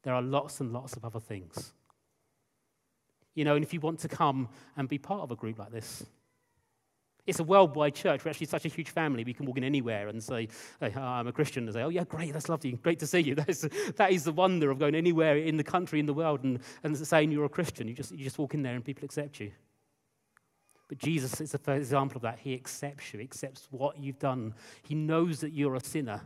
There 0.03 0.13
are 0.13 0.21
lots 0.21 0.59
and 0.59 0.71
lots 0.71 0.95
of 0.95 1.05
other 1.05 1.19
things. 1.19 1.73
You 3.35 3.45
know, 3.45 3.55
and 3.55 3.63
if 3.63 3.73
you 3.73 3.79
want 3.79 3.99
to 3.99 4.07
come 4.07 4.49
and 4.77 4.87
be 4.87 4.97
part 4.97 5.21
of 5.21 5.31
a 5.31 5.35
group 5.35 5.57
like 5.57 5.71
this, 5.71 6.05
it's 7.25 7.39
a 7.39 7.43
worldwide 7.43 7.95
church. 7.95 8.25
We're 8.25 8.31
actually 8.31 8.47
such 8.47 8.65
a 8.65 8.69
huge 8.69 8.89
family. 8.89 9.23
We 9.23 9.33
can 9.33 9.45
walk 9.45 9.57
in 9.57 9.63
anywhere 9.63 10.09
and 10.09 10.21
say, 10.21 10.49
hey, 10.81 10.93
I'm 10.93 11.27
a 11.27 11.31
Christian. 11.31 11.63
And 11.63 11.73
say, 11.73 11.81
oh, 11.81 11.89
yeah, 11.89 12.03
great, 12.03 12.33
that's 12.33 12.49
lovely. 12.49 12.73
Great 12.73 12.99
to 12.99 13.07
see 13.07 13.19
you. 13.19 13.35
That 13.43 13.49
is, 13.49 13.69
that 13.95 14.11
is 14.11 14.25
the 14.25 14.33
wonder 14.33 14.69
of 14.69 14.77
going 14.77 14.93
anywhere 14.93 15.37
in 15.37 15.55
the 15.55 15.63
country, 15.63 15.99
in 15.99 16.05
the 16.05 16.13
world, 16.13 16.43
and, 16.43 16.59
and 16.83 16.97
saying 16.97 17.31
you're 17.31 17.45
a 17.45 17.49
Christian. 17.49 17.87
You 17.87 17.93
just, 17.93 18.11
you 18.11 18.23
just 18.23 18.37
walk 18.37 18.53
in 18.53 18.61
there 18.61 18.75
and 18.75 18.83
people 18.83 19.05
accept 19.05 19.39
you. 19.39 19.51
But 20.89 20.97
Jesus 20.97 21.39
is 21.39 21.53
a 21.53 21.57
first 21.57 21.79
example 21.79 22.17
of 22.17 22.23
that. 22.23 22.39
He 22.39 22.53
accepts 22.53 23.13
you, 23.13 23.21
accepts 23.21 23.67
what 23.71 23.97
you've 23.97 24.19
done. 24.19 24.53
He 24.83 24.93
knows 24.93 25.39
that 25.39 25.53
you're 25.53 25.75
a 25.75 25.83
sinner. 25.83 26.21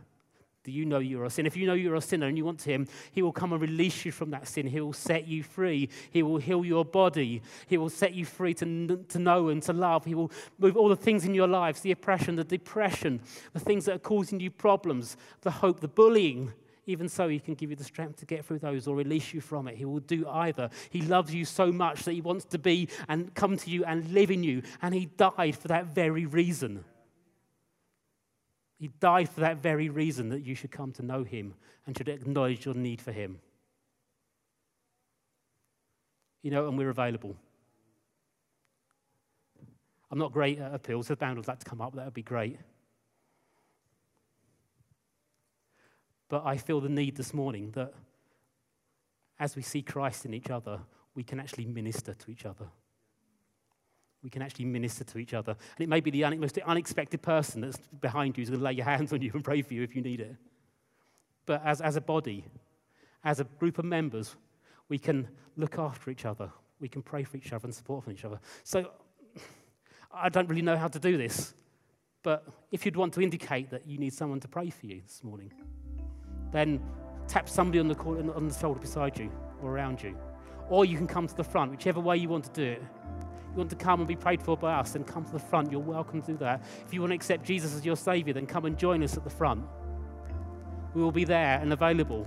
Do 0.68 0.74
you 0.74 0.84
know 0.84 0.98
you're 0.98 1.24
a 1.24 1.30
sinner? 1.30 1.46
If 1.46 1.56
you 1.56 1.66
know 1.66 1.72
you're 1.72 1.94
a 1.94 2.00
sinner 2.02 2.26
and 2.26 2.36
you 2.36 2.44
want 2.44 2.62
Him, 2.62 2.86
He 3.12 3.22
will 3.22 3.32
come 3.32 3.54
and 3.54 3.62
release 3.62 4.04
you 4.04 4.12
from 4.12 4.30
that 4.32 4.46
sin. 4.46 4.66
He 4.66 4.82
will 4.82 4.92
set 4.92 5.26
you 5.26 5.42
free. 5.42 5.88
He 6.10 6.22
will 6.22 6.36
heal 6.36 6.62
your 6.62 6.84
body. 6.84 7.40
He 7.68 7.78
will 7.78 7.88
set 7.88 8.12
you 8.12 8.26
free 8.26 8.52
to, 8.54 9.02
to 9.08 9.18
know 9.18 9.48
and 9.48 9.62
to 9.62 9.72
love. 9.72 10.04
He 10.04 10.14
will 10.14 10.30
move 10.58 10.76
all 10.76 10.90
the 10.90 10.96
things 10.96 11.24
in 11.24 11.32
your 11.32 11.48
lives 11.48 11.80
the 11.80 11.92
oppression, 11.92 12.36
the 12.36 12.44
depression, 12.44 13.22
the 13.54 13.60
things 13.60 13.86
that 13.86 13.94
are 13.94 13.98
causing 13.98 14.40
you 14.40 14.50
problems, 14.50 15.16
the 15.40 15.50
hope, 15.50 15.80
the 15.80 15.88
bullying. 15.88 16.52
Even 16.84 17.08
so, 17.08 17.28
He 17.28 17.38
can 17.38 17.54
give 17.54 17.70
you 17.70 17.76
the 17.76 17.84
strength 17.84 18.18
to 18.18 18.26
get 18.26 18.44
through 18.44 18.58
those 18.58 18.86
or 18.86 18.94
release 18.94 19.32
you 19.32 19.40
from 19.40 19.68
it. 19.68 19.76
He 19.76 19.86
will 19.86 20.00
do 20.00 20.28
either. 20.28 20.68
He 20.90 21.00
loves 21.00 21.34
you 21.34 21.46
so 21.46 21.72
much 21.72 22.02
that 22.02 22.12
He 22.12 22.20
wants 22.20 22.44
to 22.46 22.58
be 22.58 22.88
and 23.08 23.34
come 23.34 23.56
to 23.56 23.70
you 23.70 23.86
and 23.86 24.10
live 24.12 24.30
in 24.30 24.42
you. 24.42 24.62
And 24.82 24.94
He 24.94 25.06
died 25.06 25.56
for 25.56 25.68
that 25.68 25.86
very 25.86 26.26
reason. 26.26 26.84
He 28.78 28.88
died 29.00 29.28
for 29.28 29.40
that 29.40 29.58
very 29.58 29.88
reason 29.88 30.28
that 30.28 30.44
you 30.44 30.54
should 30.54 30.70
come 30.70 30.92
to 30.92 31.02
know 31.02 31.24
him 31.24 31.54
and 31.86 31.96
should 31.96 32.08
acknowledge 32.08 32.64
your 32.64 32.74
need 32.74 33.00
for 33.00 33.12
him. 33.12 33.40
You 36.42 36.52
know, 36.52 36.68
and 36.68 36.78
we're 36.78 36.90
available. 36.90 37.36
I'm 40.10 40.18
not 40.18 40.32
great 40.32 40.58
at 40.58 40.72
appeals. 40.72 41.06
If 41.06 41.18
the 41.18 41.24
band 41.24 41.36
would 41.36 41.48
like 41.48 41.58
to 41.58 41.68
come 41.68 41.80
up, 41.80 41.94
that 41.96 42.04
would 42.04 42.14
be 42.14 42.22
great. 42.22 42.58
But 46.28 46.46
I 46.46 46.56
feel 46.56 46.80
the 46.80 46.88
need 46.88 47.16
this 47.16 47.34
morning 47.34 47.72
that 47.72 47.92
as 49.40 49.56
we 49.56 49.62
see 49.62 49.82
Christ 49.82 50.24
in 50.24 50.34
each 50.34 50.50
other, 50.50 50.80
we 51.14 51.24
can 51.24 51.40
actually 51.40 51.66
minister 51.66 52.14
to 52.14 52.30
each 52.30 52.46
other 52.46 52.68
we 54.22 54.30
can 54.30 54.42
actually 54.42 54.64
minister 54.64 55.04
to 55.04 55.18
each 55.18 55.34
other. 55.34 55.52
And 55.52 55.84
it 55.84 55.88
may 55.88 56.00
be 56.00 56.10
the 56.10 56.28
most 56.36 56.58
unexpected 56.58 57.22
person 57.22 57.60
that's 57.60 57.78
behind 58.00 58.36
you 58.36 58.42
who's 58.42 58.50
going 58.50 58.60
to 58.60 58.64
lay 58.64 58.72
your 58.72 58.84
hands 58.84 59.12
on 59.12 59.22
you 59.22 59.30
and 59.32 59.44
pray 59.44 59.62
for 59.62 59.74
you 59.74 59.82
if 59.82 59.94
you 59.94 60.02
need 60.02 60.20
it. 60.20 60.34
But 61.46 61.64
as, 61.64 61.80
as 61.80 61.96
a 61.96 62.00
body, 62.00 62.44
as 63.24 63.40
a 63.40 63.44
group 63.44 63.78
of 63.78 63.84
members, 63.84 64.36
we 64.88 64.98
can 64.98 65.28
look 65.56 65.78
after 65.78 66.10
each 66.10 66.24
other. 66.24 66.50
We 66.80 66.88
can 66.88 67.02
pray 67.02 67.24
for 67.24 67.36
each 67.36 67.52
other 67.52 67.66
and 67.66 67.74
support 67.74 68.04
for 68.04 68.10
each 68.10 68.24
other. 68.24 68.40
So 68.64 68.90
I 70.12 70.28
don't 70.28 70.48
really 70.48 70.62
know 70.62 70.76
how 70.76 70.88
to 70.88 70.98
do 70.98 71.16
this, 71.16 71.54
but 72.22 72.46
if 72.72 72.84
you'd 72.84 72.96
want 72.96 73.14
to 73.14 73.20
indicate 73.20 73.70
that 73.70 73.86
you 73.86 73.98
need 73.98 74.12
someone 74.12 74.40
to 74.40 74.48
pray 74.48 74.70
for 74.70 74.86
you 74.86 75.00
this 75.00 75.22
morning, 75.22 75.52
then 76.52 76.80
tap 77.28 77.48
somebody 77.48 77.78
on 77.78 77.88
the, 77.88 77.98
on 78.34 78.48
the 78.48 78.54
shoulder 78.54 78.80
beside 78.80 79.18
you 79.18 79.30
or 79.62 79.70
around 79.70 80.02
you. 80.02 80.16
Or 80.68 80.84
you 80.84 80.96
can 80.96 81.06
come 81.06 81.26
to 81.26 81.34
the 81.34 81.44
front, 81.44 81.70
whichever 81.70 82.00
way 82.00 82.16
you 82.16 82.28
want 82.28 82.44
to 82.44 82.50
do 82.50 82.62
it 82.62 82.82
you 83.50 83.56
want 83.56 83.70
to 83.70 83.76
come 83.76 84.00
and 84.00 84.08
be 84.08 84.16
prayed 84.16 84.42
for 84.42 84.56
by 84.56 84.74
us, 84.74 84.92
then 84.92 85.04
come 85.04 85.24
to 85.24 85.32
the 85.32 85.38
front. 85.38 85.72
You're 85.72 85.80
welcome 85.80 86.22
to 86.22 86.32
do 86.32 86.38
that. 86.38 86.62
If 86.86 86.92
you 86.94 87.00
want 87.00 87.10
to 87.10 87.14
accept 87.14 87.44
Jesus 87.44 87.74
as 87.74 87.84
your 87.84 87.96
Savior, 87.96 88.34
then 88.34 88.46
come 88.46 88.64
and 88.64 88.78
join 88.78 89.02
us 89.02 89.16
at 89.16 89.24
the 89.24 89.30
front. 89.30 89.64
We 90.94 91.02
will 91.02 91.12
be 91.12 91.24
there 91.24 91.58
and 91.60 91.72
available. 91.72 92.26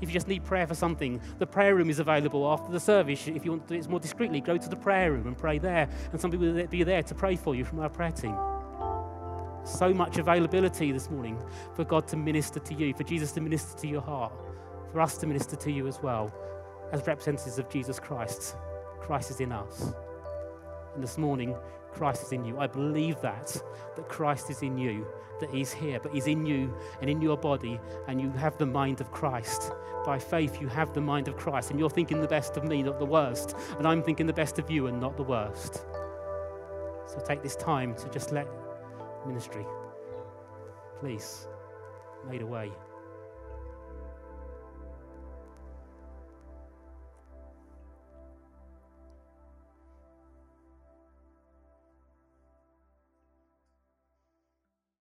If 0.00 0.08
you 0.08 0.14
just 0.14 0.28
need 0.28 0.44
prayer 0.44 0.66
for 0.66 0.74
something, 0.74 1.20
the 1.38 1.46
prayer 1.46 1.74
room 1.74 1.88
is 1.88 1.98
available 1.98 2.46
after 2.50 2.70
the 2.72 2.80
service. 2.80 3.26
If 3.26 3.44
you 3.44 3.52
want 3.52 3.68
to 3.68 3.74
do 3.74 3.80
it 3.80 3.88
more 3.88 4.00
discreetly, 4.00 4.40
go 4.40 4.56
to 4.58 4.68
the 4.68 4.76
prayer 4.76 5.12
room 5.12 5.26
and 5.26 5.38
pray 5.38 5.58
there, 5.58 5.88
and 6.12 6.20
somebody 6.20 6.46
will 6.46 6.66
be 6.66 6.82
there 6.82 7.02
to 7.02 7.14
pray 7.14 7.36
for 7.36 7.54
you 7.54 7.64
from 7.64 7.80
our 7.80 7.88
prayer 7.88 8.10
team. 8.10 8.36
So 9.64 9.94
much 9.94 10.18
availability 10.18 10.92
this 10.92 11.10
morning 11.10 11.42
for 11.74 11.84
God 11.84 12.06
to 12.08 12.16
minister 12.16 12.60
to 12.60 12.74
you, 12.74 12.92
for 12.92 13.04
Jesus 13.04 13.32
to 13.32 13.40
minister 13.40 13.78
to 13.78 13.88
your 13.88 14.02
heart, 14.02 14.32
for 14.92 15.00
us 15.00 15.16
to 15.18 15.26
minister 15.26 15.56
to 15.56 15.72
you 15.72 15.86
as 15.86 16.02
well, 16.02 16.32
as 16.92 17.06
representatives 17.06 17.58
of 17.58 17.70
Jesus 17.70 17.98
Christ. 17.98 18.56
Christ 19.00 19.30
is 19.30 19.40
in 19.40 19.52
us. 19.52 19.94
And 20.94 21.02
this 21.02 21.18
morning, 21.18 21.56
Christ 21.92 22.22
is 22.22 22.32
in 22.32 22.44
you. 22.44 22.58
I 22.58 22.66
believe 22.66 23.20
that, 23.20 23.60
that 23.96 24.08
Christ 24.08 24.50
is 24.50 24.62
in 24.62 24.78
you, 24.78 25.06
that 25.40 25.50
He's 25.50 25.72
here, 25.72 25.98
but 26.00 26.12
He's 26.12 26.26
in 26.26 26.46
you 26.46 26.74
and 27.00 27.10
in 27.10 27.20
your 27.20 27.36
body, 27.36 27.80
and 28.08 28.20
you 28.20 28.30
have 28.32 28.56
the 28.58 28.66
mind 28.66 29.00
of 29.00 29.10
Christ. 29.10 29.72
By 30.04 30.18
faith, 30.18 30.60
you 30.60 30.68
have 30.68 30.92
the 30.92 31.00
mind 31.00 31.28
of 31.28 31.36
Christ, 31.36 31.70
and 31.70 31.78
you're 31.78 31.90
thinking 31.90 32.20
the 32.20 32.28
best 32.28 32.56
of 32.56 32.64
me, 32.64 32.82
not 32.82 32.98
the 32.98 33.06
worst, 33.06 33.56
and 33.78 33.86
I'm 33.86 34.02
thinking 34.02 34.26
the 34.26 34.32
best 34.32 34.58
of 34.58 34.70
you 34.70 34.86
and 34.86 35.00
not 35.00 35.16
the 35.16 35.22
worst. 35.22 35.84
So 37.06 37.22
take 37.24 37.42
this 37.42 37.56
time 37.56 37.94
to 37.96 38.08
just 38.10 38.32
let 38.32 38.48
ministry, 39.26 39.66
please, 41.00 41.46
made 42.28 42.42
away. 42.42 42.70